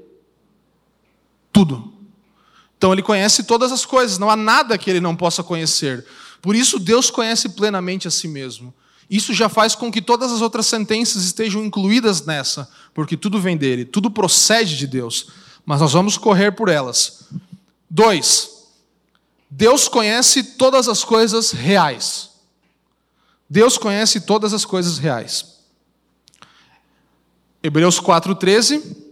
[1.56, 1.90] Tudo.
[2.76, 6.04] Então ele conhece todas as coisas, não há nada que ele não possa conhecer.
[6.42, 8.74] Por isso Deus conhece plenamente a si mesmo.
[9.08, 13.56] Isso já faz com que todas as outras sentenças estejam incluídas nessa, porque tudo vem
[13.56, 15.28] dele, tudo procede de Deus.
[15.64, 17.30] Mas nós vamos correr por elas.
[17.88, 18.50] Dois,
[19.50, 22.32] Deus conhece todas as coisas reais.
[23.48, 25.56] Deus conhece todas as coisas reais.
[27.62, 29.05] Hebreus 4,13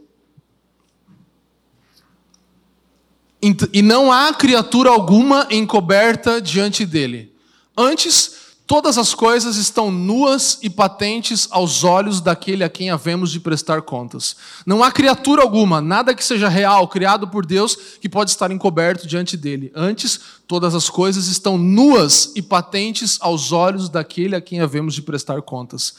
[3.73, 7.31] E não há criatura alguma encoberta diante dele.
[7.77, 8.37] Antes,
[8.67, 13.83] todas as coisas estão nuas e patentes aos olhos daquele a quem havemos de prestar
[13.83, 14.35] contas.
[14.65, 19.07] Não há criatura alguma, nada que seja real, criado por Deus, que pode estar encoberto
[19.07, 19.71] diante dele.
[19.75, 20.19] Antes,
[20.49, 25.43] todas as coisas estão nuas e patentes aos olhos daquele a quem havemos de prestar
[25.43, 25.97] contas.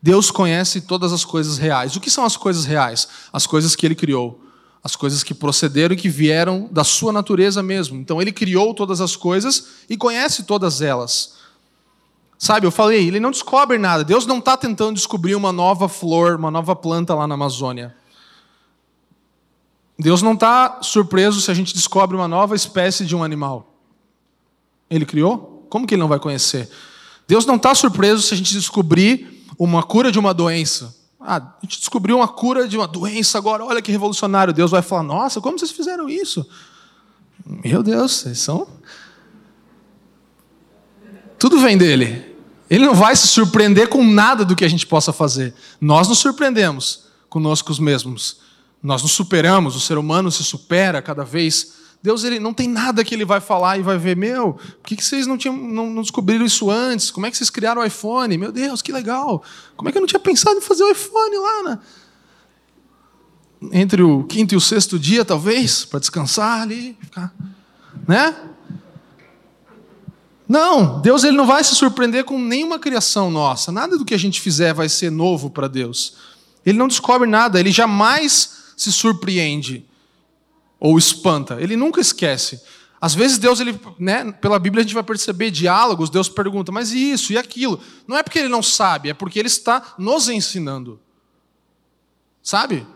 [0.00, 1.96] Deus conhece todas as coisas reais.
[1.96, 3.08] O que são as coisas reais?
[3.32, 4.43] As coisas que ele criou
[4.84, 7.96] as coisas que procederam e que vieram da sua natureza mesmo.
[7.98, 11.36] Então ele criou todas as coisas e conhece todas elas.
[12.38, 14.04] Sabe, eu falei, ele não descobre nada.
[14.04, 17.96] Deus não está tentando descobrir uma nova flor, uma nova planta lá na Amazônia.
[19.98, 23.74] Deus não está surpreso se a gente descobre uma nova espécie de um animal.
[24.90, 25.66] Ele criou?
[25.70, 26.68] Como que ele não vai conhecer?
[27.26, 30.94] Deus não está surpreso se a gente descobrir uma cura de uma doença.
[31.26, 34.52] Ah, a gente descobriu uma cura de uma doença agora, olha que revolucionário.
[34.52, 36.46] Deus vai falar: Nossa, como vocês fizeram isso?
[37.46, 38.68] Meu Deus, vocês são.
[41.38, 42.34] Tudo vem dele.
[42.68, 45.54] Ele não vai se surpreender com nada do que a gente possa fazer.
[45.80, 48.38] Nós nos surpreendemos conosco mesmos.
[48.82, 53.02] Nós nos superamos, o ser humano se supera cada vez Deus ele não tem nada
[53.02, 55.88] que ele vai falar e vai ver, meu, por que, que vocês não, tinham, não,
[55.88, 57.10] não, descobriram isso antes?
[57.10, 58.36] Como é que vocês criaram o iPhone?
[58.36, 59.42] Meu Deus, que legal!
[59.74, 61.78] Como é que eu não tinha pensado em fazer o iPhone lá, né?
[63.72, 67.34] Entre o quinto e o sexto dia, talvez, para descansar ali, ficar,
[68.06, 68.36] né?
[70.46, 73.72] Não, Deus ele não vai se surpreender com nenhuma criação nossa.
[73.72, 76.18] Nada do que a gente fizer vai ser novo para Deus.
[76.66, 79.86] Ele não descobre nada, ele jamais se surpreende
[80.78, 81.60] ou espanta.
[81.60, 82.60] Ele nunca esquece.
[83.00, 86.92] Às vezes Deus, ele, né, pela Bíblia a gente vai perceber diálogos, Deus pergunta, mas
[86.92, 87.78] e isso e aquilo?
[88.08, 90.98] Não é porque ele não sabe, é porque ele está nos ensinando.
[92.42, 92.86] Sabe?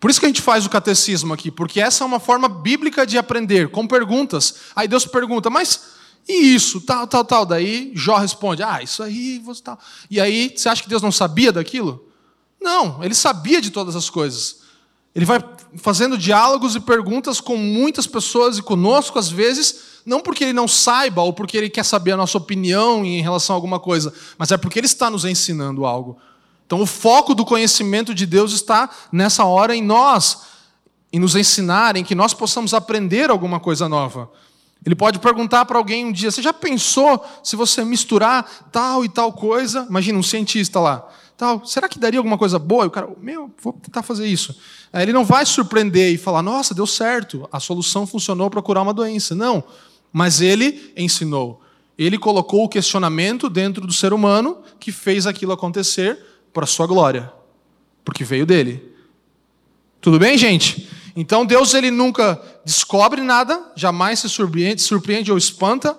[0.00, 3.06] Por isso que a gente faz o catecismo aqui, porque essa é uma forma bíblica
[3.06, 4.56] de aprender, com perguntas.
[4.74, 5.94] Aí Deus pergunta, mas
[6.28, 7.46] e isso, tal, tal, tal.
[7.46, 9.78] Daí Jó responde, ah, isso aí, você tal.
[10.10, 12.08] E aí, você acha que Deus não sabia daquilo?
[12.60, 14.63] Não, ele sabia de todas as coisas.
[15.14, 15.42] Ele vai
[15.76, 20.66] fazendo diálogos e perguntas com muitas pessoas e conosco, às vezes, não porque ele não
[20.66, 24.50] saiba ou porque ele quer saber a nossa opinião em relação a alguma coisa, mas
[24.50, 26.18] é porque ele está nos ensinando algo.
[26.66, 30.42] Então, o foco do conhecimento de Deus está nessa hora em nós,
[31.12, 34.30] em nos ensinar, em que nós possamos aprender alguma coisa nova.
[34.84, 39.08] Ele pode perguntar para alguém um dia: Você já pensou se você misturar tal e
[39.08, 39.86] tal coisa?
[39.88, 41.08] Imagina um cientista lá.
[41.36, 42.84] Tal, será que daria alguma coisa boa?
[42.84, 44.56] E o cara, meu, vou tentar fazer isso.
[44.92, 48.94] Ele não vai surpreender e falar, nossa, deu certo, a solução funcionou para curar uma
[48.94, 49.34] doença.
[49.34, 49.64] Não.
[50.12, 51.60] Mas ele ensinou.
[51.98, 56.18] Ele colocou o questionamento dentro do ser humano que fez aquilo acontecer
[56.52, 57.32] para sua glória.
[58.04, 58.92] Porque veio dele.
[60.00, 60.88] Tudo bem, gente?
[61.16, 65.96] Então Deus ele nunca descobre nada, jamais se surpreende, surpreende ou espanta,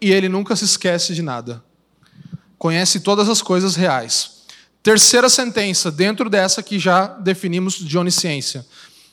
[0.00, 1.62] e ele nunca se esquece de nada.
[2.58, 4.38] Conhece todas as coisas reais.
[4.82, 8.66] Terceira sentença, dentro dessa que já definimos de onisciência.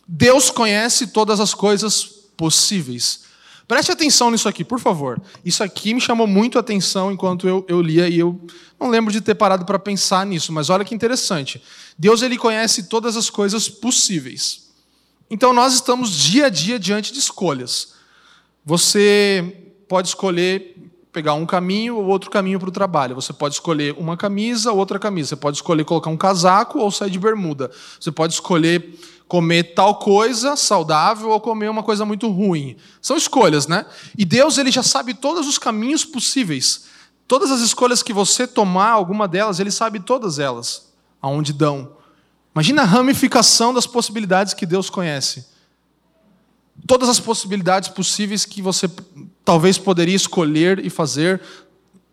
[0.08, 2.04] Deus conhece todas as coisas
[2.38, 3.26] possíveis.
[3.68, 5.20] Preste atenção nisso aqui, por favor.
[5.44, 8.40] Isso aqui me chamou muito a atenção enquanto eu, eu lia e eu
[8.80, 11.62] não lembro de ter parado para pensar nisso, mas olha que interessante.
[11.98, 14.65] Deus ele conhece todas as coisas possíveis.
[15.30, 17.94] Então nós estamos dia a dia diante de escolhas.
[18.64, 20.76] Você pode escolher
[21.12, 23.16] pegar um caminho ou outro caminho para o trabalho.
[23.16, 25.30] Você pode escolher uma camisa ou outra camisa.
[25.30, 27.72] Você pode escolher colocar um casaco ou sair de bermuda.
[28.00, 32.76] Você pode escolher comer tal coisa saudável ou comer uma coisa muito ruim.
[33.02, 33.86] São escolhas, né?
[34.18, 36.86] E Deus ele já sabe todos os caminhos possíveis.
[37.28, 41.98] Todas as escolhas que você tomar, alguma delas, ele sabe todas elas, aonde dão.
[42.56, 45.56] Imagina a ramificação das possibilidades que Deus conhece
[46.86, 48.90] todas as possibilidades possíveis que você
[49.44, 51.42] talvez poderia escolher e fazer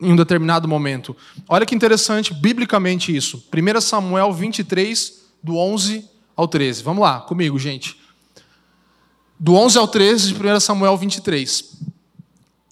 [0.00, 1.16] em um determinado momento.
[1.48, 3.44] Olha que interessante, biblicamente isso.
[3.52, 6.82] 1 Samuel 23, do 11 ao 13.
[6.82, 7.96] Vamos lá, comigo, gente.
[9.38, 11.80] Do 11 ao 13 de 1 Samuel 23.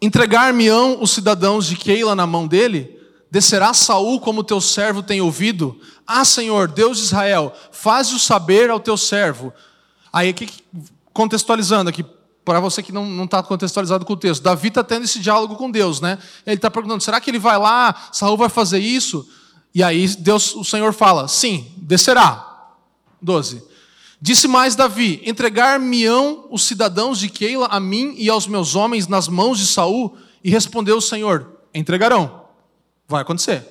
[0.02, 2.98] Entregar-me-ão os cidadãos de Keila na mão dele?
[3.30, 5.80] Descerá Saul como teu servo tem ouvido?
[6.06, 9.52] Ah, Senhor, Deus de Israel, faz-o saber ao teu servo.
[10.12, 10.48] Aí, que
[11.12, 12.04] contextualizando aqui,
[12.44, 15.70] para você que não está contextualizado com o texto, Davi está tendo esse diálogo com
[15.70, 16.18] Deus, né?
[16.44, 18.08] Ele está perguntando: será que ele vai lá?
[18.12, 19.28] Saul vai fazer isso?
[19.72, 22.46] E aí Deus, o Senhor fala: sim, descerá.
[23.22, 23.62] 12.
[24.20, 29.28] Disse mais Davi: entregar-me-ão os cidadãos de Keila a mim e aos meus homens nas
[29.28, 30.16] mãos de Saul?
[30.42, 32.39] E respondeu o Senhor: entregarão.
[33.10, 33.66] Vai acontecer.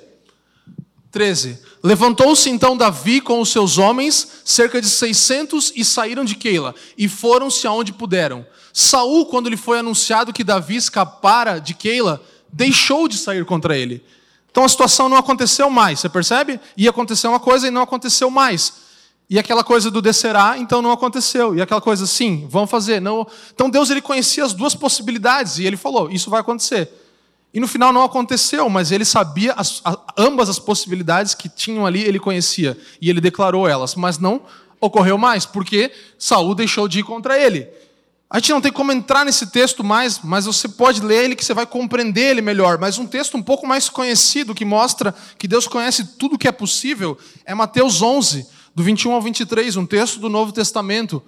[1.11, 1.57] 13.
[1.81, 7.07] Levantou-se então Davi com os seus homens, cerca de 600, e saíram de Keila, e
[7.07, 8.45] foram-se aonde puderam.
[8.73, 12.21] Saul, quando lhe foi anunciado que Davi escapara de Keila,
[12.51, 14.03] deixou de sair contra ele.
[14.51, 16.59] Então a situação não aconteceu mais, você percebe?
[16.75, 18.73] Ia acontecer uma coisa e não aconteceu mais.
[19.29, 21.55] E aquela coisa do descerá, então não aconteceu.
[21.55, 22.99] E aquela coisa, sim, vão fazer.
[22.99, 23.25] Não.
[23.53, 26.91] Então Deus ele conhecia as duas possibilidades e ele falou: isso vai acontecer.
[27.53, 31.85] E no final não aconteceu, mas ele sabia as, a, ambas as possibilidades que tinham
[31.85, 32.77] ali, ele conhecia.
[33.01, 34.41] E ele declarou elas, mas não
[34.79, 37.67] ocorreu mais, porque Saul deixou de ir contra ele.
[38.29, 41.43] A gente não tem como entrar nesse texto mais, mas você pode ler ele que
[41.43, 42.77] você vai compreender ele melhor.
[42.77, 46.51] Mas um texto um pouco mais conhecido que mostra que Deus conhece tudo que é
[46.51, 48.45] possível é Mateus 11,
[48.75, 51.23] do 21 ao 23, um texto do Novo Testamento,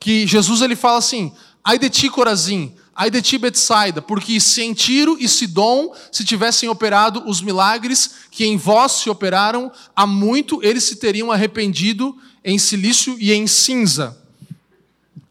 [0.00, 4.60] que Jesus ele fala assim: Ai de ti, Corazim, ai de ti, Betsaida, porque se
[4.60, 10.06] em Tiro e Sidom se tivessem operado os milagres que em vós se operaram, há
[10.06, 14.18] muito eles se teriam arrependido em silício e em cinza.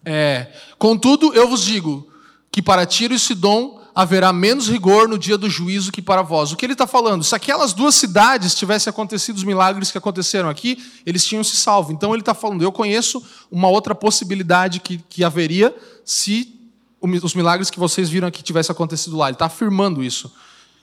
[0.03, 2.11] É, contudo, eu vos digo
[2.51, 6.51] que para Tiro e Sidom haverá menos rigor no dia do juízo que para vós.
[6.51, 7.23] O que ele está falando?
[7.23, 11.91] Se aquelas duas cidades tivessem acontecido os milagres que aconteceram aqui, eles tinham se salvo.
[11.91, 16.58] Então ele está falando, eu conheço uma outra possibilidade que, que haveria se
[17.01, 19.27] os milagres que vocês viram aqui tivessem acontecido lá.
[19.27, 20.31] Ele está afirmando isso.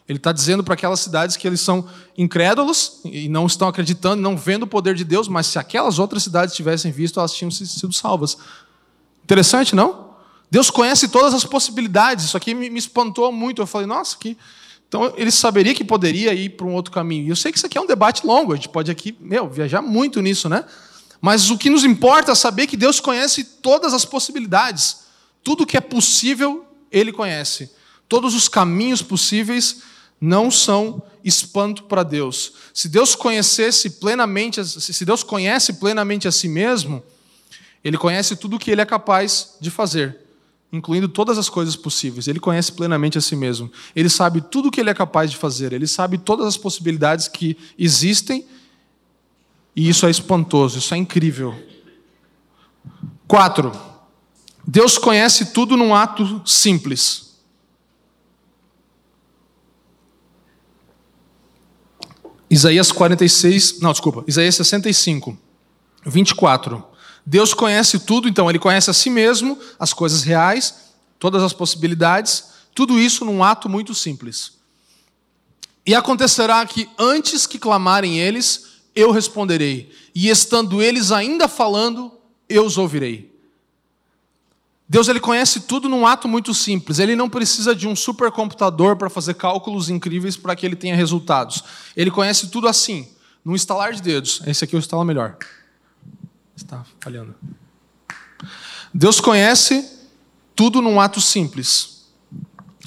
[0.09, 1.87] Ele está dizendo para aquelas cidades que eles são
[2.17, 6.23] incrédulos e não estão acreditando, não vendo o poder de Deus, mas se aquelas outras
[6.23, 8.39] cidades tivessem visto, elas tinham sido salvas.
[9.25, 10.07] Interessante, não?
[10.49, 12.27] Deus conhece todas as possibilidades.
[12.27, 13.61] Isso aqui me, me espantou muito.
[13.61, 14.39] Eu falei, nossa, que.
[14.89, 17.27] Então ele saberia que poderia ir para um outro caminho.
[17.27, 19.51] E eu sei que isso aqui é um debate longo, a gente pode aqui, meu,
[19.51, 20.64] viajar muito nisso, né?
[21.21, 25.06] Mas o que nos importa é saber que Deus conhece todas as possibilidades.
[25.47, 27.70] Tudo que é possível, Ele conhece.
[28.09, 29.80] Todos os caminhos possíveis
[30.20, 32.55] não são espanto para Deus.
[32.74, 37.01] Se Deus conhecesse plenamente, se Deus conhece plenamente a si mesmo,
[37.84, 40.18] Ele conhece tudo o que Ele é capaz de fazer
[40.72, 42.26] incluindo todas as coisas possíveis.
[42.26, 43.70] Ele conhece plenamente a si mesmo.
[43.94, 45.72] Ele sabe tudo o que ele é capaz de fazer.
[45.72, 48.44] Ele sabe todas as possibilidades que existem.
[49.76, 51.55] E isso é espantoso, isso é incrível.
[53.28, 53.95] Quatro.
[54.67, 57.37] Deus conhece tudo num ato simples.
[62.51, 65.37] Isaías 46, não, desculpa, Isaías 65,
[66.05, 66.85] 24.
[67.25, 72.45] Deus conhece tudo, então ele conhece a si mesmo, as coisas reais, todas as possibilidades,
[72.75, 74.59] tudo isso num ato muito simples.
[75.85, 82.12] E acontecerá que antes que clamarem eles, eu responderei, e estando eles ainda falando,
[82.49, 83.36] eu os ouvirei.
[84.89, 86.99] Deus ele conhece tudo num ato muito simples.
[86.99, 91.64] Ele não precisa de um supercomputador para fazer cálculos incríveis para que ele tenha resultados.
[91.97, 93.09] Ele conhece tudo assim,
[93.45, 94.41] num estalar de dedos.
[94.47, 95.37] Esse aqui é o estalar melhor.
[96.57, 97.34] Está falhando.
[98.95, 99.91] Deus conhece
[100.55, 102.07] tudo num ato simples.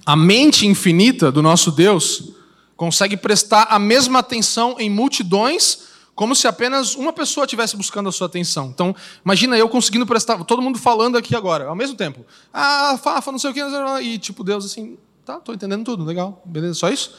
[0.06, 2.32] A mente infinita do nosso Deus
[2.78, 5.89] consegue prestar a mesma atenção em multidões,
[6.20, 8.66] como se apenas uma pessoa estivesse buscando a sua atenção.
[8.66, 8.94] Então,
[9.24, 12.26] imagina eu conseguindo prestar, todo mundo falando aqui agora, ao mesmo tempo.
[12.54, 13.62] Ah, Fafa, não sei o que,
[14.02, 17.16] e tipo, Deus assim, tá, estou entendendo tudo, legal, beleza, só isso?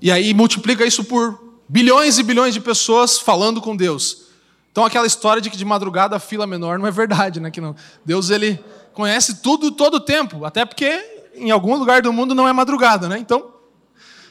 [0.00, 4.28] E aí multiplica isso por bilhões e bilhões de pessoas falando com Deus.
[4.72, 7.50] Então aquela história de que de madrugada a fila menor não é verdade, né?
[7.50, 7.76] Que não.
[8.02, 8.58] Deus ele
[8.94, 13.10] conhece tudo todo o tempo, até porque em algum lugar do mundo não é madrugada,
[13.10, 13.18] né?
[13.18, 13.52] Então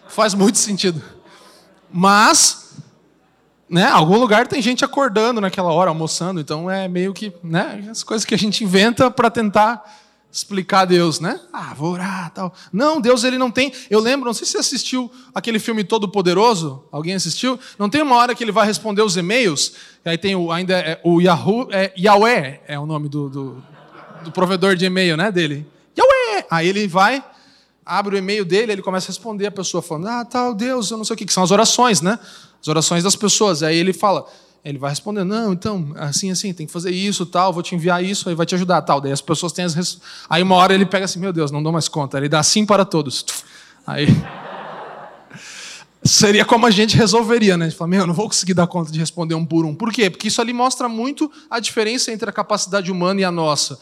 [0.07, 1.03] faz muito sentido.
[1.91, 2.64] Mas
[3.69, 8.03] né, algum lugar tem gente acordando naquela hora, almoçando, então é meio que, né, as
[8.03, 9.83] coisas que a gente inventa para tentar
[10.35, 11.39] explicar a Deus, né?
[11.53, 12.53] Ah, vou orar, tal.
[12.71, 13.71] Não, Deus ele não tem.
[13.89, 16.83] Eu lembro, não sei se você assistiu aquele filme Todo Poderoso.
[16.91, 17.57] Alguém assistiu?
[17.79, 19.71] Não tem uma hora que ele vai responder os e-mails.
[20.03, 23.63] Aí tem o, ainda é, o Yahoo, é, Yahweh é o nome do, do,
[24.25, 25.31] do provedor de e-mail, né?
[25.31, 25.65] Dele.
[25.97, 26.45] Yahweh.
[26.51, 27.23] Aí ele vai,
[27.85, 30.97] abre o e-mail dele, ele começa a responder a pessoa falando, ah, tal Deus, eu
[30.97, 32.19] não sei o que, que são as orações, né?
[32.65, 33.61] As orações das pessoas.
[33.61, 34.25] Aí ele fala,
[34.63, 38.03] ele vai responder, não, então, assim, assim, tem que fazer isso, tal, vou te enviar
[38.03, 38.99] isso, aí vai te ajudar, tal.
[38.99, 39.75] Daí as pessoas têm as...
[39.75, 40.01] Res...
[40.27, 42.17] Aí uma hora ele pega assim, meu Deus, não dou mais conta.
[42.17, 43.23] Ele dá sim para todos.
[43.85, 44.07] Aí...
[46.03, 47.65] Seria como a gente resolveria, né?
[47.65, 49.75] A gente fala, meu, eu não vou conseguir dar conta de responder um por um.
[49.75, 50.09] Por quê?
[50.09, 53.79] Porque isso ali mostra muito a diferença entre a capacidade humana e a nossa.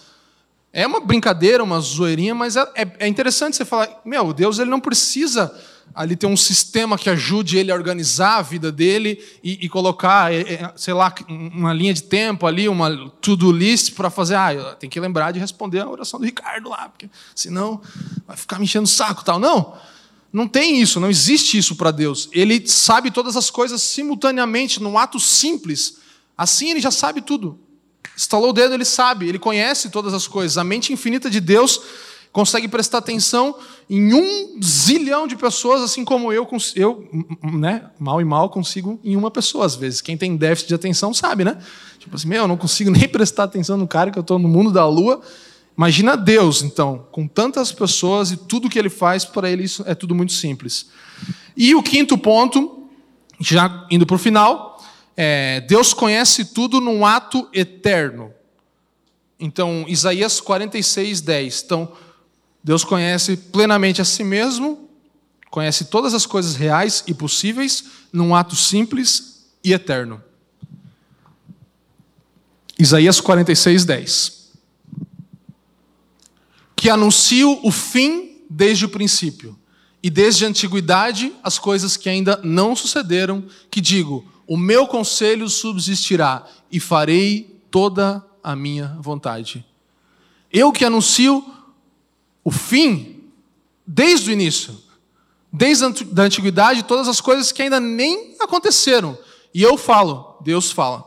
[0.73, 4.69] É uma brincadeira, uma zoeirinha, mas é, é, é interessante você falar, meu, Deus ele
[4.69, 5.53] não precisa
[5.93, 10.33] ali ter um sistema que ajude ele a organizar a vida dele e, e colocar,
[10.33, 14.75] é, é, sei lá, uma linha de tempo ali, uma to-do list para fazer, ah,
[14.79, 17.79] tem que lembrar de responder a oração do Ricardo lá, porque senão
[18.27, 19.39] vai ficar me enchendo o saco tal.
[19.39, 19.75] Não.
[20.31, 22.27] Não tem isso, não existe isso para Deus.
[22.31, 25.97] Ele sabe todas as coisas simultaneamente, num ato simples.
[26.35, 27.59] Assim ele já sabe tudo.
[28.17, 30.57] Estalou o dedo, ele sabe, ele conhece todas as coisas.
[30.57, 31.79] A mente infinita de Deus
[32.33, 33.55] consegue prestar atenção
[33.87, 37.07] em um zilhão de pessoas, assim como eu, eu
[37.43, 40.01] né, mal e mal consigo em uma pessoa às vezes.
[40.01, 41.59] Quem tem déficit de atenção sabe, né?
[41.99, 44.49] Tipo assim, meu, eu não consigo nem prestar atenção no cara que eu estou no
[44.49, 45.21] mundo da lua.
[45.77, 49.93] Imagina Deus, então, com tantas pessoas e tudo que ele faz, para ele isso é
[49.93, 50.87] tudo muito simples.
[51.55, 52.89] E o quinto ponto,
[53.39, 54.83] já indo para o final,
[55.15, 58.31] é, Deus conhece tudo num ato eterno.
[59.39, 61.63] Então, Isaías 46, 10.
[61.65, 61.91] Então,
[62.63, 64.89] Deus conhece plenamente a si mesmo,
[65.49, 70.21] conhece todas as coisas reais e possíveis num ato simples e eterno.
[72.79, 74.43] Isaías 46, 10.
[76.75, 79.57] Que anuncio o fim desde o princípio,
[80.01, 85.47] e desde a antiguidade as coisas que ainda não sucederam, que digo: o meu conselho
[85.49, 89.65] subsistirá e farei toda a minha vontade.
[90.51, 91.52] Eu que anuncio
[92.43, 93.23] o fim
[93.85, 94.77] desde o início,
[95.51, 95.87] desde a
[96.23, 99.17] antiguidade, todas as coisas que ainda nem aconteceram.
[99.53, 101.05] E eu falo, Deus fala.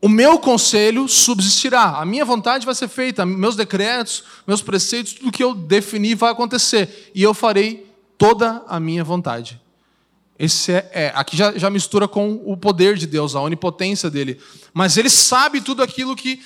[0.00, 5.32] O meu conselho subsistirá, a minha vontade vai ser feita, meus decretos, meus preceitos, tudo
[5.32, 9.60] que eu defini vai acontecer, e eu farei toda a minha vontade.
[10.38, 14.40] Esse é, é aqui já, já mistura com o poder de Deus, a onipotência dele.
[14.72, 16.40] Mas ele sabe tudo aquilo que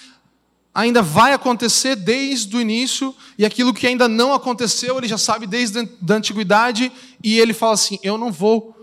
[0.75, 5.47] ainda vai acontecer desde o início, e aquilo que ainda não aconteceu, ele já sabe
[5.47, 6.91] desde a antiguidade,
[7.23, 8.77] e ele fala assim: Eu não vou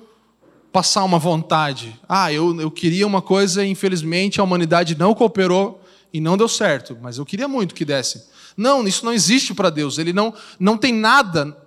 [0.72, 2.00] passar uma vontade.
[2.08, 5.84] Ah, eu, eu queria uma coisa e infelizmente a humanidade não cooperou
[6.14, 8.28] e não deu certo, mas eu queria muito que desse.
[8.56, 11.58] Não, isso não existe para Deus, ele não, não tem nada.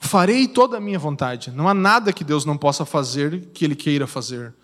[0.00, 1.50] Farei toda a minha vontade.
[1.50, 4.54] Não há nada que Deus não possa fazer que Ele queira fazer.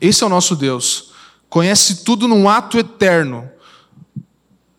[0.00, 1.11] Esse é o nosso Deus
[1.52, 3.46] conhece tudo num ato eterno.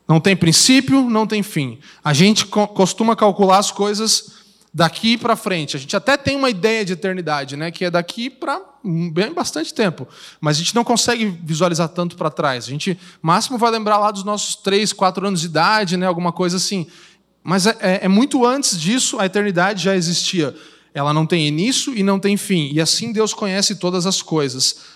[0.08, 1.78] Não tem princípio, não tem fim.
[2.04, 4.38] A gente costuma calcular as coisas
[4.74, 5.78] daqui para frente.
[5.78, 9.72] A gente até tem uma ideia de eternidade, né, que é daqui para bem bastante
[9.72, 10.08] tempo,
[10.42, 12.66] mas a gente não consegue visualizar tanto para trás.
[12.66, 16.32] A gente máximo vai lembrar lá dos nossos três, quatro anos de idade, né, alguma
[16.32, 16.88] coisa assim.
[17.44, 20.56] Mas é, é, é muito antes disso, a eternidade já existia.
[20.92, 22.72] Ela não tem início e não tem fim.
[22.74, 24.93] E assim Deus conhece todas as coisas.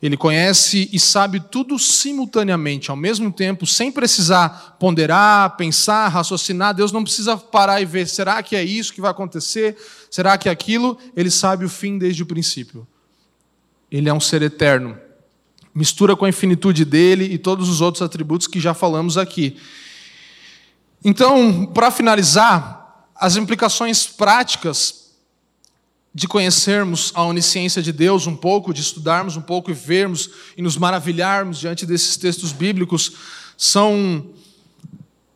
[0.00, 6.72] Ele conhece e sabe tudo simultaneamente, ao mesmo tempo, sem precisar ponderar, pensar, raciocinar.
[6.72, 9.76] Deus não precisa parar e ver: será que é isso que vai acontecer?
[10.08, 10.96] Será que é aquilo?
[11.16, 12.86] Ele sabe o fim desde o princípio.
[13.90, 14.96] Ele é um ser eterno.
[15.74, 19.56] Mistura com a infinitude dele e todos os outros atributos que já falamos aqui.
[21.04, 24.97] Então, para finalizar, as implicações práticas
[26.18, 30.62] de conhecermos a onisciência de Deus um pouco, de estudarmos um pouco e vermos e
[30.62, 33.12] nos maravilharmos diante desses textos bíblicos,
[33.56, 34.26] são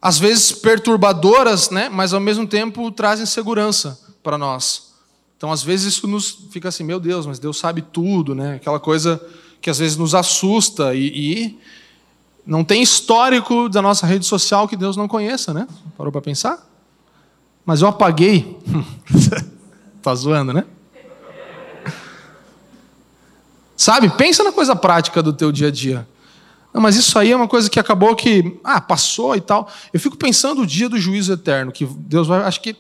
[0.01, 1.89] às vezes perturbadoras, né?
[1.89, 4.93] mas ao mesmo tempo trazem segurança para nós.
[5.37, 8.57] Então, às vezes isso nos fica assim, meu Deus, mas Deus sabe tudo, né?
[8.57, 9.25] Aquela coisa
[9.61, 11.61] que às vezes nos assusta e, e
[12.45, 15.69] não tem histórico da nossa rede social que Deus não conheça, né?
[15.97, 16.69] Parou para pensar?
[17.65, 18.59] Mas eu apaguei.
[20.03, 20.65] Tá zoando, né?
[23.83, 24.09] Sabe?
[24.11, 26.07] Pensa na coisa prática do teu dia a dia.
[26.73, 29.69] Não, mas isso aí é uma coisa que acabou que, ah, passou e tal.
[29.93, 32.77] Eu fico pensando o dia do juízo eterno, que Deus vai, acho que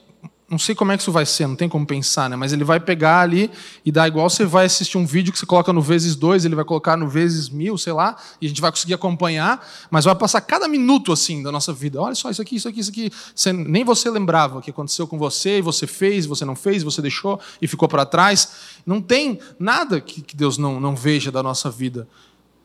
[0.53, 2.36] não sei como é que isso vai ser, não tem como pensar, né?
[2.36, 3.50] Mas ele vai pegar ali
[3.86, 6.55] e dar igual você vai assistir um vídeo que você coloca no vezes dois, ele
[6.55, 10.14] vai colocar no vezes mil, sei lá, e a gente vai conseguir acompanhar, mas vai
[10.14, 11.98] passar cada minuto assim da nossa vida.
[11.98, 13.11] Olha só, isso aqui, isso aqui, isso aqui.
[13.34, 16.82] Você, nem você lembrava o que aconteceu com você, e você fez, você não fez,
[16.82, 18.53] você deixou e ficou para trás.
[18.84, 22.07] Não tem nada que, que Deus não, não veja da nossa vida.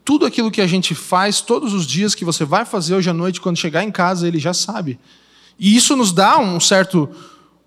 [0.03, 3.13] Tudo aquilo que a gente faz todos os dias, que você vai fazer hoje à
[3.13, 4.99] noite, quando chegar em casa, ele já sabe.
[5.57, 7.09] E isso nos dá um certo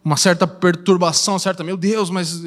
[0.05, 2.43] uma certa perturbação, certa, meu Deus, mas,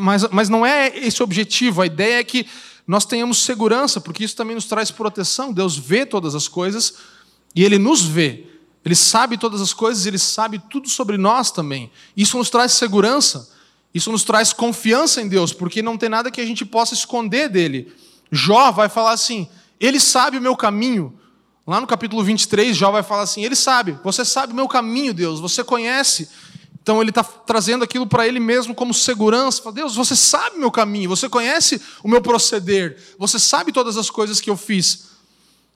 [0.00, 1.82] mas, mas não é esse o objetivo.
[1.82, 2.46] A ideia é que
[2.86, 5.52] nós tenhamos segurança, porque isso também nos traz proteção.
[5.52, 6.94] Deus vê todas as coisas
[7.54, 8.46] e Ele nos vê.
[8.84, 11.90] Ele sabe todas as coisas, Ele sabe tudo sobre nós também.
[12.16, 13.50] Isso nos traz segurança,
[13.94, 17.48] isso nos traz confiança em Deus, porque não tem nada que a gente possa esconder
[17.48, 17.92] dele.
[18.32, 21.16] Jó vai falar assim: Ele sabe o meu caminho.
[21.66, 25.14] Lá no capítulo 23, Jó vai falar assim: Ele sabe, você sabe o meu caminho,
[25.14, 26.28] Deus, você conhece.
[26.82, 29.62] Então ele está trazendo aquilo para ele mesmo como segurança.
[29.62, 34.10] Fala, Deus, você sabe meu caminho, você conhece o meu proceder, você sabe todas as
[34.10, 35.10] coisas que eu fiz.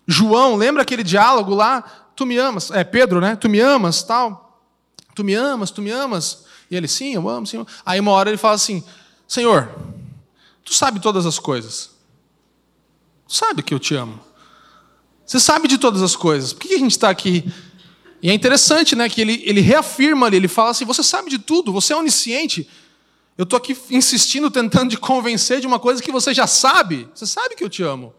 [0.07, 1.83] João, lembra aquele diálogo lá?
[2.17, 3.37] Tu me amas, é Pedro, né?
[3.37, 4.63] Tu me amas, tal.
[5.15, 6.45] Tu me amas, tu me amas?
[6.71, 7.65] E ele, sim, eu amo, sim.
[7.85, 8.83] Aí uma hora ele fala assim:
[9.29, 9.71] Senhor,
[10.65, 11.91] tu sabe todas as coisas.
[13.29, 14.21] Tu sabe que eu te amo.
[15.27, 16.53] Você sabe de todas as coisas.
[16.53, 17.51] Por que a gente está aqui?
[18.25, 21.39] E é interessante, né, que ele, ele reafirma ali, ele fala assim: você sabe de
[21.39, 22.66] tudo, você é onisciente.
[23.37, 27.07] Eu estou aqui insistindo, tentando te convencer de uma coisa que você já sabe.
[27.14, 28.14] Você sabe que eu te amo.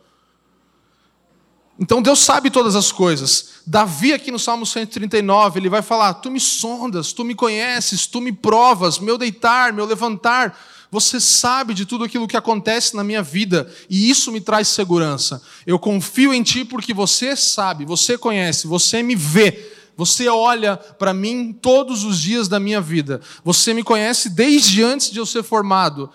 [1.79, 3.61] Então Deus sabe todas as coisas.
[3.65, 8.21] Davi, aqui no Salmo 139, ele vai falar: Tu me sondas, tu me conheces, tu
[8.21, 10.55] me provas, meu deitar, meu levantar.
[10.91, 15.41] Você sabe de tudo aquilo que acontece na minha vida e isso me traz segurança.
[15.65, 19.74] Eu confio em Ti porque você sabe, você conhece, você me vê.
[19.97, 23.21] Você olha para mim todos os dias da minha vida.
[23.43, 26.09] Você me conhece desde antes de eu ser formado.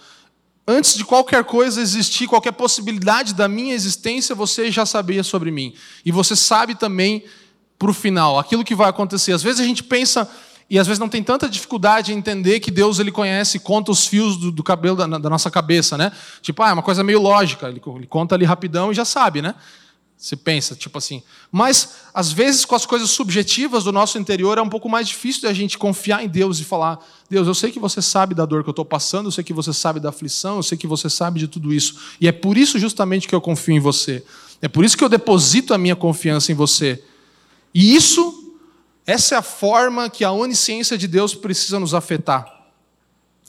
[0.66, 5.74] Antes de qualquer coisa existir, qualquer possibilidade da minha existência, você já sabia sobre mim.
[6.05, 7.24] E você sabe também
[7.78, 9.33] para o final, aquilo que vai acontecer.
[9.33, 10.31] Às vezes a gente pensa,
[10.68, 14.07] e às vezes não tem tanta dificuldade em entender que Deus ele conhece, conta os
[14.07, 16.12] fios do, do cabelo da, da, nossa cabeça, né?
[16.43, 19.41] Tipo, ah, é uma coisa meio lógica, ele, ele conta ali rapidão e já sabe,
[19.41, 19.55] né?
[20.21, 21.23] Você pensa, tipo assim.
[21.51, 25.41] Mas, às vezes, com as coisas subjetivas do nosso interior, é um pouco mais difícil
[25.41, 26.99] de a gente confiar em Deus e falar:
[27.31, 29.55] Deus, eu sei que você sabe da dor que eu estou passando, eu sei que
[29.55, 31.99] você sabe da aflição, eu sei que você sabe de tudo isso.
[32.21, 34.23] E é por isso, justamente, que eu confio em você.
[34.61, 37.03] É por isso que eu deposito a minha confiança em você.
[37.73, 38.55] E isso,
[39.07, 42.47] essa é a forma que a onisciência de Deus precisa nos afetar.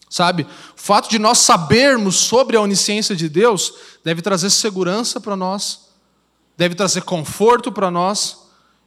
[0.09, 0.43] Sabe?
[0.43, 3.73] O fato de nós sabermos sobre a onisciência de Deus
[4.05, 5.80] deve trazer segurança para nós
[6.61, 8.37] deve trazer conforto para nós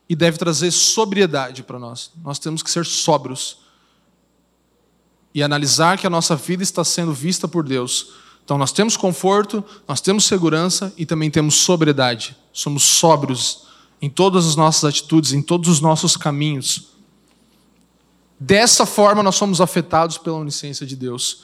[0.09, 2.13] e deve trazer sobriedade para nós.
[2.23, 3.59] Nós temos que ser sóbrios
[5.35, 8.13] e analisar que a nossa vida está sendo vista por Deus.
[8.45, 12.37] Então nós temos conforto, nós temos segurança e também temos sobriedade.
[12.53, 13.65] Somos sóbrios
[14.01, 16.91] em todas as nossas atitudes, em todos os nossos caminhos.
[18.39, 21.43] Dessa forma nós somos afetados pela onisciência de Deus.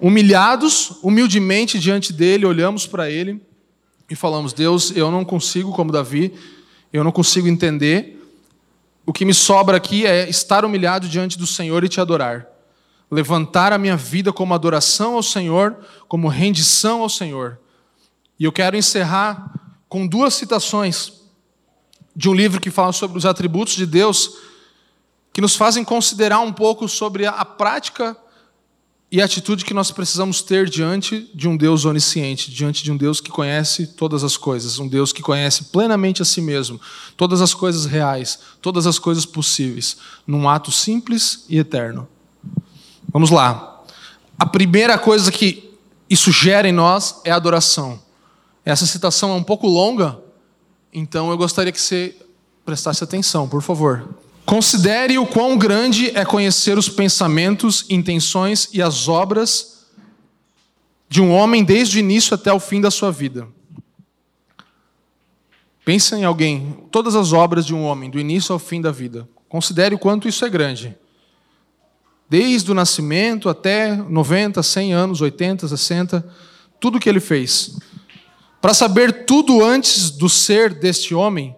[0.00, 3.45] Humilhados, humildemente diante dele, olhamos para ele
[4.08, 6.32] e falamos: Deus, eu não consigo, como Davi,
[6.92, 8.14] eu não consigo entender.
[9.04, 12.46] O que me sobra aqui é estar humilhado diante do Senhor e te adorar.
[13.10, 15.76] Levantar a minha vida como adoração ao Senhor,
[16.08, 17.58] como rendição ao Senhor.
[18.38, 19.52] E eu quero encerrar
[19.88, 21.12] com duas citações
[22.14, 24.38] de um livro que fala sobre os atributos de Deus,
[25.32, 28.16] que nos fazem considerar um pouco sobre a prática
[29.10, 32.96] e a atitude que nós precisamos ter diante de um Deus onisciente, diante de um
[32.96, 36.80] Deus que conhece todas as coisas, um Deus que conhece plenamente a si mesmo,
[37.16, 39.96] todas as coisas reais, todas as coisas possíveis,
[40.26, 42.08] num ato simples e eterno.
[43.12, 43.84] Vamos lá.
[44.36, 45.72] A primeira coisa que
[46.10, 48.02] isso gera em nós é adoração.
[48.64, 50.18] Essa citação é um pouco longa,
[50.92, 52.16] então eu gostaria que você
[52.64, 54.08] prestasse atenção, por favor.
[54.46, 59.88] Considere o quão grande é conhecer os pensamentos, intenções e as obras
[61.08, 63.48] de um homem desde o início até o fim da sua vida.
[65.84, 69.28] Pensa em alguém, todas as obras de um homem, do início ao fim da vida.
[69.48, 70.96] Considere o quanto isso é grande.
[72.30, 76.24] Desde o nascimento até 90, 100 anos, 80, 60,
[76.78, 77.76] tudo que ele fez.
[78.60, 81.54] Para saber tudo antes do ser deste homem,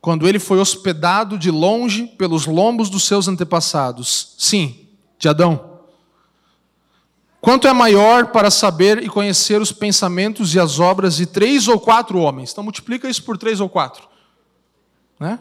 [0.00, 4.34] quando ele foi hospedado de longe pelos lombos dos seus antepassados.
[4.38, 4.88] Sim,
[5.18, 5.68] de Adão.
[7.40, 11.80] Quanto é maior para saber e conhecer os pensamentos e as obras de três ou
[11.80, 12.52] quatro homens?
[12.52, 14.08] Então multiplica isso por três ou quatro.
[15.18, 15.38] Né?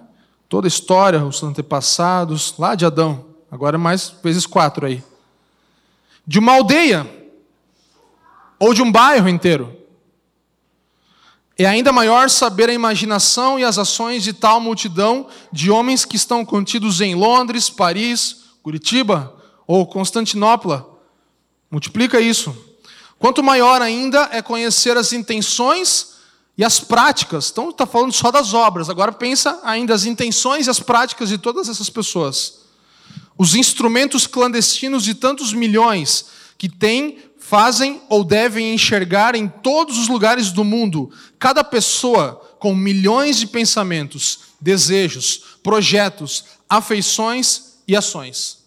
[0.48, 3.26] Toda a história, os antepassados, lá de Adão.
[3.52, 5.04] Agora mais vezes quatro aí.
[6.26, 7.10] De uma aldeia,
[8.60, 9.79] ou de um bairro inteiro.
[11.62, 16.16] É ainda maior saber a imaginação e as ações de tal multidão de homens que
[16.16, 19.36] estão contidos em Londres, Paris, Curitiba
[19.68, 20.90] ou Constantinopla.
[21.70, 22.56] Multiplica isso.
[23.20, 26.14] Quanto maior ainda é conhecer as intenções
[26.58, 27.50] e as práticas.
[27.52, 28.90] Então está falando só das obras.
[28.90, 32.60] Agora pensa ainda as intenções e as práticas de todas essas pessoas.
[33.38, 37.18] Os instrumentos clandestinos de tantos milhões que têm
[37.50, 43.48] fazem ou devem enxergar em todos os lugares do mundo cada pessoa com milhões de
[43.48, 48.60] pensamentos, desejos, projetos, afeições e ações.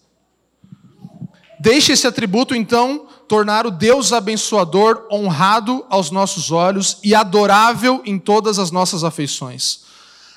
[1.61, 8.19] Deixe esse atributo, então, tornar o Deus abençoador honrado aos nossos olhos e adorável em
[8.19, 9.85] todas as nossas afeições.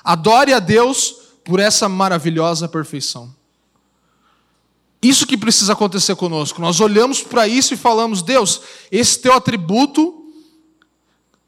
[0.01, 3.35] Adore a Deus por essa maravilhosa perfeição.
[5.01, 6.61] Isso que precisa acontecer conosco.
[6.61, 10.27] Nós olhamos para isso e falamos: Deus, esse teu atributo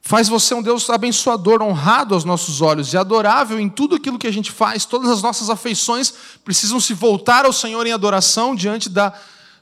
[0.09, 4.25] Faz você um Deus abençoador, honrado aos nossos olhos e adorável em tudo aquilo que
[4.25, 4.83] a gente faz.
[4.83, 6.11] Todas as nossas afeições
[6.43, 9.13] precisam se voltar ao Senhor em adoração diante da,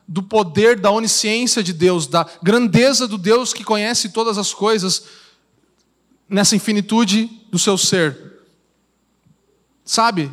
[0.08, 5.04] do poder, da onisciência de Deus, da grandeza do Deus que conhece todas as coisas
[6.30, 8.38] nessa infinitude do seu ser.
[9.84, 10.32] Sabe,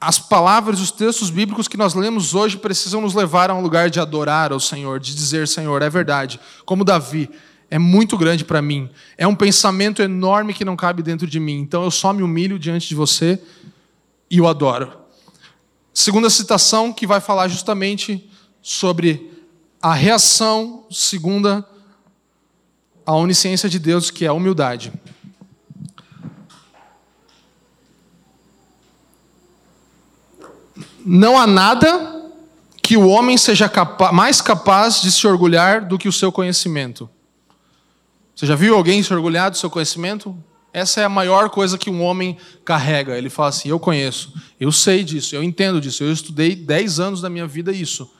[0.00, 3.90] as palavras, os textos bíblicos que nós lemos hoje precisam nos levar a um lugar
[3.90, 6.38] de adorar ao Senhor, de dizer, Senhor, é verdade.
[6.64, 7.28] Como Davi,
[7.70, 8.88] é muito grande para mim.
[9.16, 11.58] É um pensamento enorme que não cabe dentro de mim.
[11.58, 13.42] Então eu só me humilho diante de você
[14.30, 14.92] e o adoro.
[15.92, 18.30] Segunda citação que vai falar justamente
[18.62, 19.32] sobre
[19.82, 21.66] a reação segunda
[23.04, 24.92] a onisciência de Deus, que é a humildade.
[31.04, 32.30] Não há nada
[32.82, 37.08] que o homem seja capa mais capaz de se orgulhar do que o seu conhecimento.
[38.34, 40.36] Você já viu alguém se orgulhar do seu conhecimento?
[40.72, 43.16] Essa é a maior coisa que um homem carrega.
[43.16, 47.20] Ele fala assim: Eu conheço, eu sei disso, eu entendo disso, eu estudei 10 anos
[47.20, 48.10] da minha vida isso.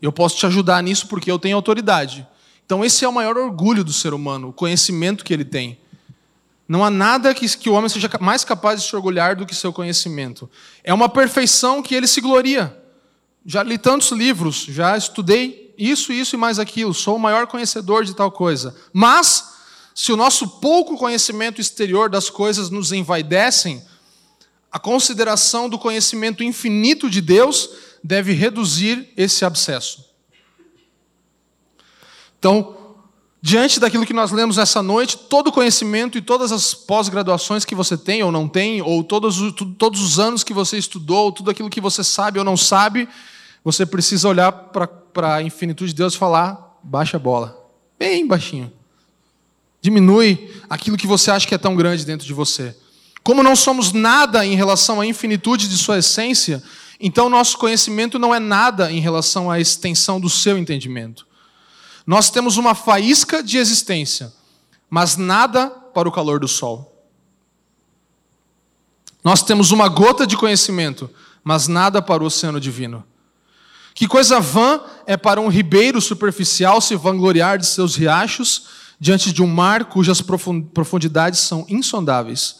[0.00, 2.26] Eu posso te ajudar nisso porque eu tenho autoridade.
[2.64, 5.78] Então, esse é o maior orgulho do ser humano, o conhecimento que ele tem.
[6.70, 9.56] Não há nada que, que o homem seja mais capaz de se orgulhar do que
[9.56, 10.48] seu conhecimento.
[10.84, 12.80] É uma perfeição que ele se gloria.
[13.44, 18.04] Já li tantos livros, já estudei isso, isso e mais aquilo, sou o maior conhecedor
[18.04, 18.72] de tal coisa.
[18.92, 19.52] Mas,
[19.96, 23.84] se o nosso pouco conhecimento exterior das coisas nos envaidecem,
[24.70, 27.68] a consideração do conhecimento infinito de Deus
[28.00, 30.04] deve reduzir esse abscesso.
[32.38, 32.79] Então,
[33.42, 37.74] diante daquilo que nós lemos essa noite, todo o conhecimento e todas as pós-graduações que
[37.74, 39.36] você tem ou não tem, ou todos,
[39.78, 43.08] todos os anos que você estudou, tudo aquilo que você sabe ou não sabe,
[43.64, 47.56] você precisa olhar para a infinitude de Deus e falar: baixa a bola,
[47.98, 48.72] bem baixinho.
[49.80, 52.76] Diminui aquilo que você acha que é tão grande dentro de você.
[53.22, 56.62] Como não somos nada em relação à infinitude de sua essência,
[56.98, 61.26] então nosso conhecimento não é nada em relação à extensão do seu entendimento.
[62.10, 64.32] Nós temos uma faísca de existência,
[64.90, 67.06] mas nada para o calor do sol.
[69.22, 71.08] Nós temos uma gota de conhecimento,
[71.44, 73.04] mas nada para o oceano divino.
[73.94, 78.64] Que coisa vã é para um ribeiro superficial se vangloriar de seus riachos
[78.98, 82.56] diante de um mar cujas profundidades são insondáveis.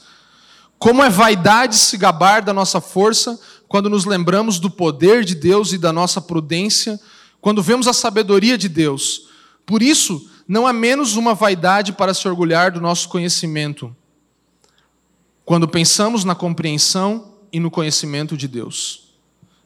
[0.78, 3.36] Como é vaidade se gabar da nossa força
[3.66, 7.00] quando nos lembramos do poder de Deus e da nossa prudência,
[7.40, 9.28] quando vemos a sabedoria de Deus,
[9.70, 13.94] por isso, não há menos uma vaidade para se orgulhar do nosso conhecimento,
[15.44, 19.14] quando pensamos na compreensão e no conhecimento de Deus.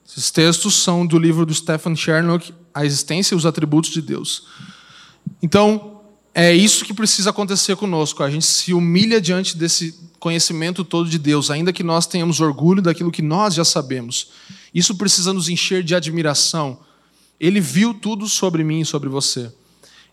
[0.06, 4.46] Esses textos são do livro do Stephen Chernock, A Existência e os Atributos de Deus.
[5.42, 6.02] Então,
[6.34, 8.22] é isso que precisa acontecer conosco.
[8.22, 12.82] A gente se humilha diante desse conhecimento todo de Deus, ainda que nós tenhamos orgulho
[12.82, 14.32] daquilo que nós já sabemos.
[14.74, 16.78] Isso precisa nos encher de admiração.
[17.40, 19.50] Ele viu tudo sobre mim e sobre você.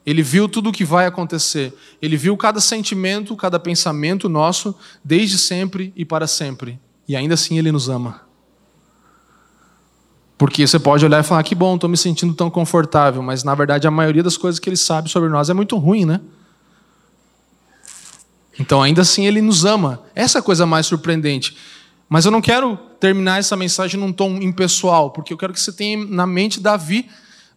[0.06, 1.74] Ele viu tudo o que vai acontecer.
[2.02, 6.80] Ele viu cada sentimento, cada pensamento nosso, desde sempre e para sempre.
[7.08, 8.22] E ainda assim ele nos ama.
[10.38, 13.54] Porque você pode olhar e falar: que bom, estou me sentindo tão confortável, mas na
[13.54, 16.20] verdade a maioria das coisas que ele sabe sobre nós é muito ruim, né?
[18.60, 20.02] Então ainda assim ele nos ama.
[20.16, 21.56] Essa é a coisa mais surpreendente.
[22.10, 25.72] Mas eu não quero terminar essa mensagem num tom impessoal, porque eu quero que você
[25.72, 27.08] tenha na mente Davi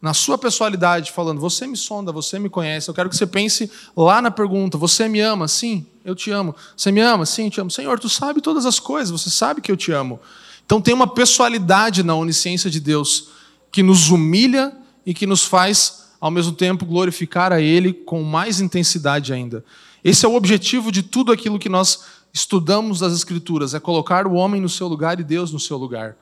[0.05, 2.91] na sua pessoalidade, falando: Você me sonda, você me conhece.
[2.91, 5.49] Eu quero que você pense lá na pergunta: Você me ama?
[5.49, 6.55] Sim, eu te amo.
[6.77, 7.25] Você me ama?
[7.25, 7.71] Sim, te amo.
[7.71, 10.21] Senhor, tu sabe todas as coisas, você sabe que eu te amo.
[10.67, 13.29] Então tem uma pessoalidade na onisciência de Deus
[13.73, 14.77] que nos humilha
[15.07, 19.65] e que nos faz, ao mesmo tempo, glorificar a Ele com mais intensidade ainda.
[20.05, 24.35] Esse é o objetivo de tudo aquilo que nós estudamos das Escrituras: é colocar o
[24.35, 26.15] homem no seu lugar e Deus no seu lugar.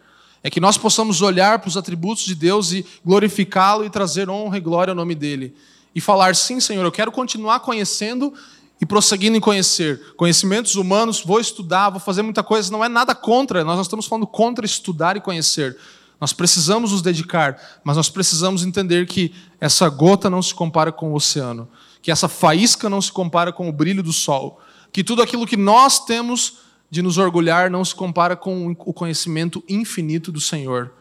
[0.43, 4.59] É que nós possamos olhar para os atributos de Deus e glorificá-lo e trazer honra
[4.59, 5.55] e glória ao nome dele.
[5.95, 8.33] E falar, sim, Senhor, eu quero continuar conhecendo
[8.81, 10.15] e prosseguindo em conhecer.
[10.17, 14.07] Conhecimentos humanos, vou estudar, vou fazer muita coisa, não é nada contra, nós não estamos
[14.07, 15.79] falando contra estudar e conhecer.
[16.21, 21.13] Nós precisamos nos dedicar, mas nós precisamos entender que essa gota não se compara com
[21.13, 21.69] o oceano,
[22.01, 24.61] que essa faísca não se compara com o brilho do sol,
[24.93, 26.59] que tudo aquilo que nós temos
[26.93, 30.93] de nos orgulhar não se compara com o conhecimento infinito do Senhor,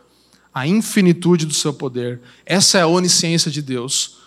[0.53, 2.21] a infinitude do seu poder.
[2.45, 4.19] Essa é a onisciência de Deus.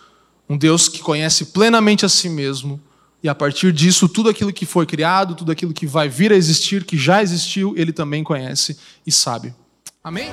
[0.46, 2.78] Um Deus que conhece plenamente a si mesmo,
[3.22, 6.36] e a partir disso, tudo aquilo que foi criado, tudo aquilo que vai vir a
[6.36, 9.54] existir, que já existiu, ele também conhece e sabe.
[10.02, 10.30] Amém?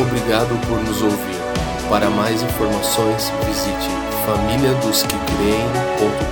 [0.00, 1.38] Obrigado por nos ouvir.
[1.88, 3.88] Para mais informações, visite
[4.26, 6.23] famíliadosquecreem.com.